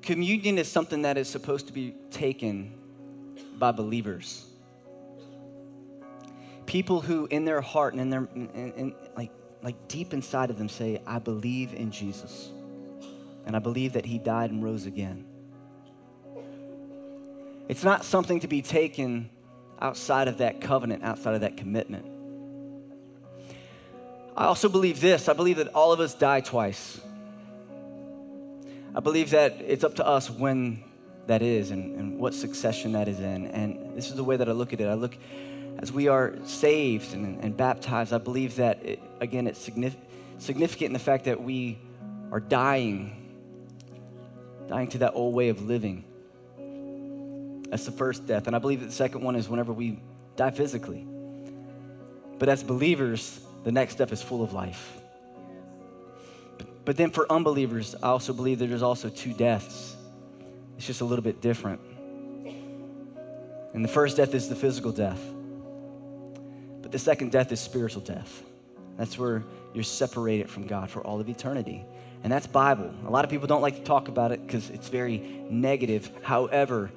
Communion 0.00 0.56
is 0.56 0.72
something 0.72 1.02
that 1.02 1.18
is 1.18 1.28
supposed 1.28 1.66
to 1.66 1.74
be 1.74 1.96
taken 2.10 2.72
by 3.58 3.72
believers. 3.72 4.46
People 6.64 7.02
who, 7.02 7.26
in 7.26 7.44
their 7.44 7.60
heart 7.60 7.92
and 7.92 8.00
in 8.00 8.08
their, 8.08 8.26
in, 8.34 8.72
in, 8.74 8.94
like, 9.14 9.32
like 9.62 9.88
deep 9.88 10.14
inside 10.14 10.48
of 10.48 10.56
them, 10.56 10.70
say, 10.70 11.02
I 11.06 11.18
believe 11.18 11.74
in 11.74 11.90
Jesus. 11.90 12.48
And 13.44 13.54
I 13.54 13.58
believe 13.58 13.92
that 13.92 14.06
he 14.06 14.16
died 14.16 14.50
and 14.50 14.64
rose 14.64 14.86
again. 14.86 15.26
It's 17.68 17.84
not 17.84 18.04
something 18.04 18.40
to 18.40 18.48
be 18.48 18.62
taken 18.62 19.30
outside 19.80 20.26
of 20.26 20.38
that 20.38 20.60
covenant, 20.60 21.04
outside 21.04 21.34
of 21.34 21.42
that 21.42 21.56
commitment. 21.56 22.06
I 24.36 24.44
also 24.46 24.68
believe 24.68 25.00
this 25.00 25.28
I 25.28 25.32
believe 25.32 25.56
that 25.56 25.68
all 25.68 25.92
of 25.92 26.00
us 26.00 26.14
die 26.14 26.40
twice. 26.40 27.00
I 28.94 29.00
believe 29.00 29.30
that 29.30 29.60
it's 29.60 29.84
up 29.84 29.96
to 29.96 30.06
us 30.06 30.30
when 30.30 30.82
that 31.26 31.42
is 31.42 31.70
and, 31.70 31.94
and 31.98 32.18
what 32.18 32.34
succession 32.34 32.92
that 32.92 33.06
is 33.06 33.20
in. 33.20 33.46
And 33.48 33.96
this 33.96 34.08
is 34.08 34.14
the 34.14 34.24
way 34.24 34.36
that 34.36 34.48
I 34.48 34.52
look 34.52 34.72
at 34.72 34.80
it. 34.80 34.88
I 34.88 34.94
look 34.94 35.16
as 35.78 35.92
we 35.92 36.08
are 36.08 36.34
saved 36.44 37.14
and, 37.14 37.42
and 37.42 37.56
baptized, 37.56 38.12
I 38.12 38.18
believe 38.18 38.56
that, 38.56 38.84
it, 38.84 39.00
again, 39.20 39.46
it's 39.46 39.60
significant, 39.60 40.08
significant 40.38 40.86
in 40.88 40.92
the 40.92 40.98
fact 40.98 41.24
that 41.26 41.42
we 41.42 41.78
are 42.32 42.40
dying, 42.40 43.14
dying 44.68 44.88
to 44.88 44.98
that 44.98 45.12
old 45.14 45.34
way 45.34 45.50
of 45.50 45.62
living. 45.62 46.04
That's 47.70 47.84
the 47.84 47.92
first 47.92 48.26
death. 48.26 48.46
And 48.46 48.56
I 48.56 48.58
believe 48.58 48.80
that 48.80 48.86
the 48.86 48.92
second 48.92 49.22
one 49.22 49.36
is 49.36 49.48
whenever 49.48 49.72
we 49.72 50.00
die 50.36 50.50
physically. 50.50 51.06
But 52.38 52.48
as 52.48 52.62
believers, 52.62 53.40
the 53.64 53.72
next 53.72 53.94
step 53.94 54.12
is 54.12 54.22
full 54.22 54.42
of 54.42 54.52
life. 54.52 55.00
But 56.84 56.96
then 56.96 57.10
for 57.10 57.30
unbelievers, 57.30 57.94
I 58.02 58.08
also 58.08 58.32
believe 58.32 58.60
that 58.60 58.68
there's 58.68 58.82
also 58.82 59.10
two 59.10 59.34
deaths. 59.34 59.94
It's 60.78 60.86
just 60.86 61.00
a 61.00 61.04
little 61.04 61.22
bit 61.22 61.42
different. 61.42 61.80
And 63.74 63.84
the 63.84 63.88
first 63.88 64.16
death 64.16 64.32
is 64.32 64.48
the 64.48 64.54
physical 64.54 64.92
death, 64.92 65.20
but 66.80 66.90
the 66.90 66.98
second 66.98 67.30
death 67.30 67.52
is 67.52 67.60
spiritual 67.60 68.00
death. 68.00 68.42
That's 68.96 69.18
where 69.18 69.44
you're 69.74 69.84
separated 69.84 70.48
from 70.48 70.66
God 70.66 70.88
for 70.88 71.02
all 71.02 71.20
of 71.20 71.28
eternity. 71.28 71.84
And 72.24 72.32
that's 72.32 72.46
Bible. 72.46 72.92
A 73.06 73.10
lot 73.10 73.24
of 73.24 73.30
people 73.30 73.46
don't 73.46 73.60
like 73.60 73.76
to 73.76 73.82
talk 73.82 74.08
about 74.08 74.32
it 74.32 74.44
because 74.46 74.70
it's 74.70 74.88
very 74.88 75.18
negative. 75.50 76.10
However, 76.22 76.90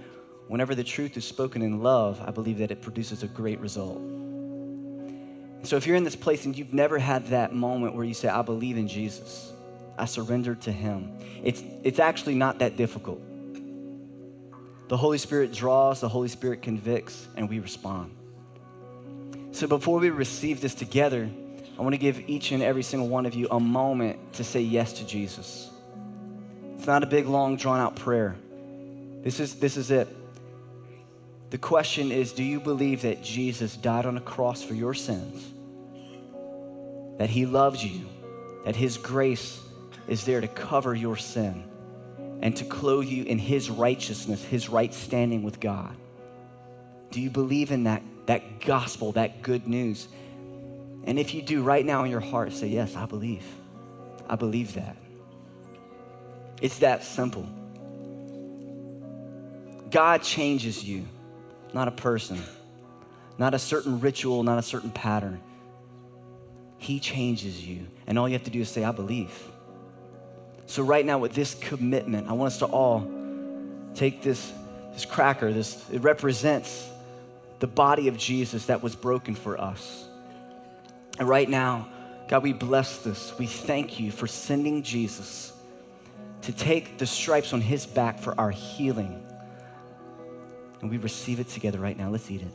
whenever 0.51 0.75
the 0.75 0.83
truth 0.83 1.15
is 1.15 1.23
spoken 1.23 1.61
in 1.61 1.81
love, 1.81 2.21
I 2.27 2.31
believe 2.31 2.57
that 2.57 2.71
it 2.71 2.81
produces 2.81 3.23
a 3.23 3.27
great 3.27 3.61
result. 3.61 4.01
So 5.63 5.77
if 5.77 5.87
you're 5.87 5.95
in 5.95 6.03
this 6.03 6.17
place 6.17 6.43
and 6.43 6.57
you've 6.57 6.73
never 6.73 6.99
had 6.99 7.27
that 7.27 7.55
moment 7.55 7.95
where 7.95 8.03
you 8.03 8.13
say, 8.13 8.27
I 8.27 8.41
believe 8.41 8.75
in 8.75 8.89
Jesus, 8.89 9.53
I 9.97 10.03
surrender 10.03 10.55
to 10.55 10.71
Him, 10.73 11.17
it's, 11.41 11.63
it's 11.83 11.99
actually 11.99 12.35
not 12.35 12.59
that 12.59 12.75
difficult. 12.75 13.21
The 14.89 14.97
Holy 14.97 15.17
Spirit 15.17 15.53
draws, 15.53 16.01
the 16.01 16.09
Holy 16.09 16.27
Spirit 16.27 16.61
convicts, 16.61 17.29
and 17.37 17.47
we 17.47 17.59
respond. 17.59 18.13
So 19.51 19.67
before 19.67 19.99
we 19.99 20.09
receive 20.09 20.59
this 20.59 20.75
together, 20.75 21.29
I 21.79 21.81
want 21.81 21.93
to 21.93 21.97
give 21.97 22.29
each 22.29 22.51
and 22.51 22.61
every 22.61 22.83
single 22.83 23.07
one 23.07 23.25
of 23.25 23.35
you 23.35 23.47
a 23.49 23.59
moment 23.61 24.33
to 24.33 24.43
say 24.43 24.59
yes 24.59 24.91
to 24.93 25.07
Jesus. 25.07 25.69
It's 26.75 26.87
not 26.87 27.03
a 27.03 27.07
big, 27.07 27.25
long, 27.25 27.55
drawn 27.55 27.79
out 27.79 27.95
prayer. 27.95 28.35
This 29.23 29.39
is, 29.39 29.55
this 29.55 29.77
is 29.77 29.91
it. 29.91 30.17
The 31.51 31.57
question 31.57 32.11
is 32.11 32.31
Do 32.31 32.43
you 32.43 32.59
believe 32.59 33.03
that 33.03 33.21
Jesus 33.21 33.75
died 33.77 34.05
on 34.05 34.17
a 34.17 34.21
cross 34.21 34.63
for 34.63 34.73
your 34.73 34.93
sins? 34.93 35.53
That 37.19 37.29
he 37.29 37.45
loves 37.45 37.85
you? 37.85 38.07
That 38.65 38.75
his 38.75 38.97
grace 38.97 39.61
is 40.07 40.25
there 40.25 40.41
to 40.41 40.47
cover 40.47 40.95
your 40.95 41.17
sin 41.17 41.65
and 42.41 42.55
to 42.55 42.65
clothe 42.65 43.05
you 43.05 43.23
in 43.25 43.37
his 43.37 43.69
righteousness, 43.69 44.43
his 44.43 44.69
right 44.69 44.93
standing 44.93 45.43
with 45.43 45.59
God? 45.59 45.95
Do 47.11 47.19
you 47.19 47.29
believe 47.29 47.71
in 47.71 47.83
that, 47.83 48.01
that 48.27 48.61
gospel, 48.61 49.11
that 49.11 49.41
good 49.41 49.67
news? 49.67 50.07
And 51.03 51.19
if 51.19 51.33
you 51.33 51.41
do 51.41 51.63
right 51.63 51.85
now 51.85 52.05
in 52.05 52.11
your 52.11 52.21
heart, 52.21 52.53
say, 52.53 52.67
Yes, 52.67 52.95
I 52.95 53.05
believe. 53.05 53.45
I 54.29 54.37
believe 54.37 54.75
that. 54.75 54.95
It's 56.61 56.79
that 56.79 57.03
simple. 57.03 57.49
God 59.89 60.21
changes 60.21 60.81
you 60.81 61.05
not 61.73 61.87
a 61.87 61.91
person, 61.91 62.41
not 63.37 63.53
a 63.53 63.59
certain 63.59 63.99
ritual, 63.99 64.43
not 64.43 64.57
a 64.57 64.61
certain 64.61 64.91
pattern. 64.91 65.41
He 66.77 66.99
changes 66.99 67.65
you. 67.65 67.87
And 68.07 68.17
all 68.17 68.27
you 68.27 68.33
have 68.33 68.43
to 68.43 68.51
do 68.51 68.61
is 68.61 68.69
say, 68.69 68.83
I 68.83 68.91
believe. 68.91 69.31
So, 70.65 70.83
right 70.83 71.05
now, 71.05 71.19
with 71.19 71.33
this 71.33 71.53
commitment, 71.55 72.29
I 72.29 72.33
want 72.33 72.53
us 72.53 72.59
to 72.59 72.65
all 72.65 73.09
take 73.93 74.21
this, 74.21 74.51
this 74.93 75.05
cracker, 75.05 75.51
this, 75.51 75.83
it 75.91 76.01
represents 76.01 76.89
the 77.59 77.67
body 77.67 78.07
of 78.07 78.17
Jesus 78.17 78.65
that 78.67 78.81
was 78.81 78.95
broken 78.95 79.35
for 79.35 79.59
us. 79.59 80.07
And 81.19 81.27
right 81.27 81.47
now, 81.47 81.87
God, 82.27 82.43
we 82.43 82.53
bless 82.53 82.99
this. 82.99 83.37
We 83.37 83.45
thank 83.45 83.99
you 83.99 84.11
for 84.11 84.25
sending 84.25 84.81
Jesus 84.81 85.51
to 86.43 86.51
take 86.51 86.97
the 86.97 87.05
stripes 87.05 87.53
on 87.53 87.61
his 87.61 87.85
back 87.85 88.19
for 88.19 88.33
our 88.39 88.49
healing 88.49 89.23
and 90.81 90.89
we 90.89 90.97
receive 90.97 91.39
it 91.39 91.47
together 91.47 91.79
right 91.79 91.97
now. 91.97 92.09
Let's 92.09 92.29
eat 92.29 92.41
it. 92.41 92.51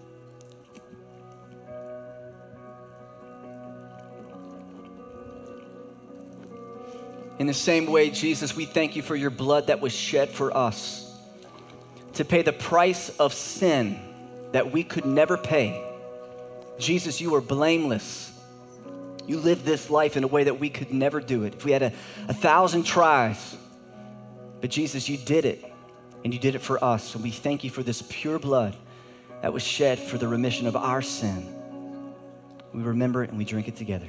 In 7.38 7.46
the 7.46 7.54
same 7.54 7.86
way, 7.86 8.10
Jesus, 8.10 8.56
we 8.56 8.64
thank 8.64 8.96
you 8.96 9.02
for 9.02 9.14
your 9.14 9.30
blood 9.30 9.66
that 9.66 9.80
was 9.80 9.92
shed 9.94 10.30
for 10.30 10.56
us 10.56 11.02
to 12.14 12.24
pay 12.24 12.42
the 12.42 12.52
price 12.52 13.10
of 13.18 13.34
sin 13.34 14.00
that 14.52 14.72
we 14.72 14.82
could 14.82 15.04
never 15.04 15.36
pay. 15.36 15.82
Jesus, 16.78 17.20
you 17.20 17.30
were 17.30 17.42
blameless. 17.42 18.32
You 19.26 19.38
lived 19.38 19.64
this 19.64 19.90
life 19.90 20.16
in 20.16 20.24
a 20.24 20.26
way 20.26 20.44
that 20.44 20.58
we 20.58 20.70
could 20.70 20.92
never 20.92 21.20
do 21.20 21.44
it. 21.44 21.54
If 21.54 21.64
we 21.64 21.72
had 21.72 21.82
a, 21.82 21.92
a 22.28 22.34
thousand 22.34 22.84
tries, 22.84 23.56
but 24.62 24.70
Jesus, 24.70 25.08
you 25.08 25.18
did 25.18 25.44
it 25.44 25.64
and 26.24 26.32
you 26.32 26.40
did 26.40 26.54
it 26.54 26.60
for 26.60 26.82
us. 26.82 27.14
And 27.14 27.22
we 27.22 27.30
thank 27.30 27.64
you 27.64 27.70
for 27.70 27.82
this 27.82 28.02
pure 28.08 28.38
blood 28.38 28.76
that 29.42 29.52
was 29.52 29.62
shed 29.62 29.98
for 29.98 30.18
the 30.18 30.28
remission 30.28 30.66
of 30.66 30.76
our 30.76 31.02
sin. 31.02 31.52
We 32.72 32.82
remember 32.82 33.22
it 33.22 33.30
and 33.30 33.38
we 33.38 33.44
drink 33.44 33.68
it 33.68 33.76
together. 33.76 34.08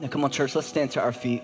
Now, 0.00 0.08
come 0.08 0.24
on, 0.24 0.30
church, 0.30 0.54
let's 0.54 0.66
stand 0.66 0.92
to 0.92 1.00
our 1.00 1.12
feet. 1.12 1.42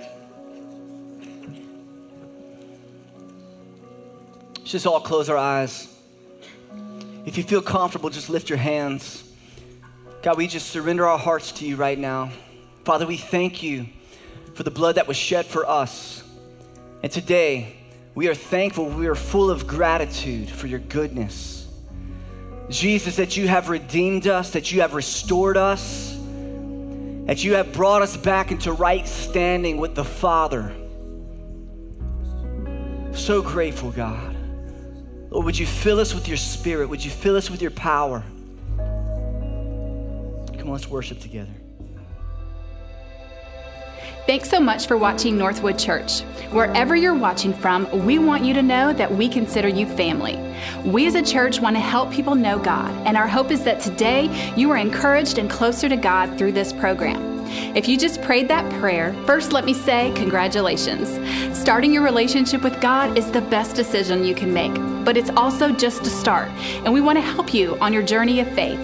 Let's 4.57 4.71
just 4.71 4.87
all 4.87 5.01
close 5.01 5.29
our 5.29 5.37
eyes. 5.37 5.95
If 7.27 7.37
you 7.37 7.43
feel 7.43 7.61
comfortable, 7.61 8.09
just 8.09 8.31
lift 8.31 8.49
your 8.49 8.59
hands. 8.59 9.26
God, 10.27 10.39
we 10.39 10.49
just 10.49 10.71
surrender 10.71 11.07
our 11.07 11.19
hearts 11.19 11.53
to 11.53 11.65
you 11.65 11.77
right 11.77 11.97
now. 11.97 12.33
Father, 12.85 13.07
we 13.07 13.17
thank 13.17 13.62
you 13.62 13.87
for 14.55 14.65
the 14.65 14.73
blood 14.73 14.97
that 14.97 15.07
was 15.07 15.17
shed 15.17 15.47
for 15.47 15.65
us. 15.71 16.21
And 17.05 17.12
today, 17.12 17.77
we 18.17 18.27
are 18.27 18.35
thankful, 18.35 18.87
we 18.87 19.07
are 19.07 19.15
full 19.15 19.53
of 19.53 19.69
gratitude 19.69 20.51
for 20.51 20.67
your 20.67 20.81
goodness. 20.81 21.69
Jesus, 22.69 23.15
that 23.15 23.37
you 23.37 23.47
have 23.47 23.69
redeemed 23.69 24.27
us, 24.27 24.51
that 24.51 24.73
you 24.73 24.81
have 24.81 24.95
restored 24.95 25.57
us, 25.57 26.19
that 27.27 27.45
you 27.45 27.55
have 27.55 27.73
brought 27.73 28.03
us 28.03 28.17
back 28.17 28.51
into 28.51 28.73
right 28.73 29.07
standing 29.07 29.79
with 29.79 29.95
the 29.95 30.05
Father. 30.05 30.75
So 33.12 33.43
grateful, 33.43 33.93
God. 33.93 34.35
Lord, 35.31 35.45
would 35.45 35.57
you 35.57 35.67
fill 35.67 36.01
us 36.01 36.12
with 36.12 36.27
your 36.27 36.37
spirit? 36.37 36.89
Would 36.89 37.05
you 37.05 37.12
fill 37.12 37.37
us 37.37 37.49
with 37.49 37.62
your 37.62 37.71
power? 37.71 38.25
Let's 40.67 40.89
worship 40.89 41.21
together. 41.21 41.53
Thanks 44.27 44.51
so 44.51 44.59
much 44.59 44.89
for 44.89 44.97
watching 44.97 45.39
Northwood 45.39 45.79
Church. 45.79 46.23
Wherever 46.51 46.97
you're 46.97 47.15
watching 47.15 47.55
from, 47.55 47.89
we 48.05 48.19
want 48.19 48.45
you 48.45 48.53
to 48.55 48.63
know 48.63 48.93
that 48.93 49.15
we 49.15 49.29
consider 49.29 49.69
you 49.69 49.87
family. 49.87 50.37
We 50.85 51.07
as 51.07 51.15
a 51.15 51.23
church 51.23 51.61
want 51.61 51.77
to 51.77 51.81
help 51.81 52.11
people 52.11 52.35
know 52.35 52.59
God, 52.59 52.91
and 53.07 53.17
our 53.17 53.29
hope 53.29 53.53
is 53.53 53.63
that 53.63 53.81
today 53.81 54.53
you 54.57 54.69
are 54.73 54.77
encouraged 54.77 55.39
and 55.39 55.49
closer 55.49 55.89
to 55.89 55.97
God 55.97 56.37
through 56.37 56.53
this 56.53 56.73
program. 56.73 57.37
If 57.77 57.87
you 57.87 57.97
just 57.97 58.21
prayed 58.23 58.49
that 58.49 58.69
prayer, 58.81 59.15
first 59.27 59.53
let 59.53 59.65
me 59.65 59.73
say 59.73 60.13
congratulations. 60.17 61.09
Starting 61.57 61.95
your 61.95 62.03
relationship 62.03 62.63
with 62.63 62.81
God 62.81 63.17
is 63.17 63.31
the 63.31 63.43
best 63.43 63.77
decision 63.77 64.25
you 64.25 64.35
can 64.35 64.53
make, 64.53 64.75
but 65.07 65.16
it's 65.16 65.31
also 65.31 65.71
just 65.71 66.03
a 66.03 66.11
start, 66.11 66.51
and 66.85 66.92
we 66.92 67.01
want 67.01 67.16
to 67.16 67.23
help 67.23 67.55
you 67.55 67.79
on 67.81 67.92
your 67.92 68.03
journey 68.03 68.40
of 68.40 68.55
faith. 68.55 68.79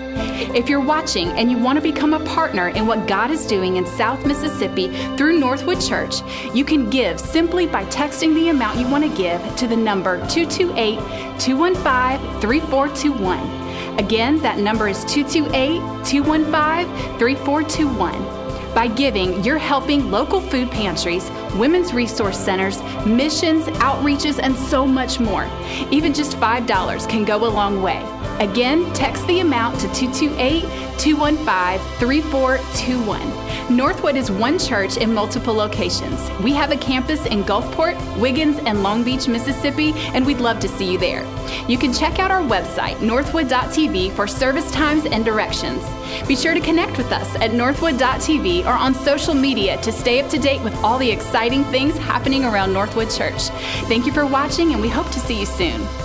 If 0.54 0.68
you're 0.68 0.80
watching 0.80 1.28
and 1.30 1.50
you 1.50 1.58
want 1.58 1.76
to 1.76 1.82
become 1.82 2.14
a 2.14 2.24
partner 2.24 2.68
in 2.68 2.87
what 2.87 3.08
God 3.08 3.30
is 3.32 3.44
doing 3.44 3.76
in 3.76 3.85
South 3.85 4.24
Mississippi 4.24 4.88
through 5.16 5.40
Northwood 5.40 5.80
Church, 5.80 6.22
you 6.54 6.64
can 6.64 6.88
give 6.88 7.18
simply 7.18 7.66
by 7.66 7.85
texting 7.87 8.35
the 8.35 8.50
amount 8.50 8.78
you 8.78 8.88
want 8.88 9.04
to 9.04 9.14
give 9.16 9.40
to 9.56 9.66
the 9.66 9.76
number 9.76 10.16
228 10.28 10.96
215 11.40 12.40
3421. 12.40 13.98
Again, 13.98 14.38
that 14.38 14.58
number 14.58 14.88
is 14.88 15.04
228 15.06 16.04
215 16.06 17.18
3421. 17.18 18.41
By 18.74 18.88
giving, 18.88 19.44
you're 19.44 19.58
helping 19.58 20.11
local 20.11 20.40
food 20.40 20.70
pantries, 20.70 21.30
women's 21.56 21.92
resource 21.92 22.38
centers, 22.38 22.82
missions, 23.04 23.66
outreaches, 23.80 24.40
and 24.42 24.56
so 24.56 24.87
much 24.87 25.20
more. 25.20 25.46
Even 25.90 26.14
just 26.14 26.38
$5 26.38 27.08
can 27.08 27.24
go 27.24 27.46
a 27.46 27.50
long 27.50 27.82
way. 27.82 28.02
Again, 28.38 28.90
text 28.94 29.26
the 29.26 29.40
amount 29.40 29.78
to 29.80 29.92
228 29.92 30.62
215 30.98 31.98
3421. 31.98 33.41
Northwood 33.70 34.16
is 34.16 34.31
one 34.31 34.59
church 34.59 34.96
in 34.96 35.14
multiple 35.14 35.55
locations. 35.55 36.31
We 36.40 36.53
have 36.53 36.72
a 36.72 36.77
campus 36.77 37.25
in 37.27 37.44
Gulfport, 37.44 37.96
Wiggins, 38.18 38.59
and 38.59 38.83
Long 38.83 39.05
Beach, 39.05 39.29
Mississippi, 39.29 39.92
and 40.14 40.27
we'd 40.27 40.38
love 40.38 40.61
to 40.61 40.68
see 40.68 40.92
you 40.92 40.98
there. 40.98 41.25
You 41.68 41.79
can 41.79 41.92
check 41.92 42.18
out 42.18 42.31
our 42.31 42.42
website, 42.42 43.01
northwood.tv, 43.01 44.12
for 44.12 44.27
service 44.27 44.70
times 44.72 45.05
and 45.07 45.25
directions. 45.25 45.83
Be 46.27 46.37
sure 46.37 46.55
to 46.55 46.61
connect 46.61 46.98
with 46.98 47.12
us 47.12 47.35
at 47.37 47.55
northwood.tv 47.55 48.64
or 48.66 48.72
on 48.72 48.94
social 48.94 49.35
media 49.35 49.81
to 49.83 49.92
stay 49.92 50.20
up 50.20 50.31
to 50.31 50.38
date 50.38 50.62
with 50.62 50.75
all 50.83 50.98
the 50.98 51.11
exciting 51.11 51.64
things 51.64 51.96
happening 51.98 52.44
around 52.44 52.72
Northwood 52.72 53.11
Church. 53.11 53.48
Thank 53.88 54.07
you 54.07 54.12
for 54.12 54.27
watching, 54.27 54.72
and 54.72 54.83
we 54.83 54.88
hope 54.88 55.11
to 55.11 55.20
see 55.20 55.40
you 55.40 55.46
soon. 55.46 56.01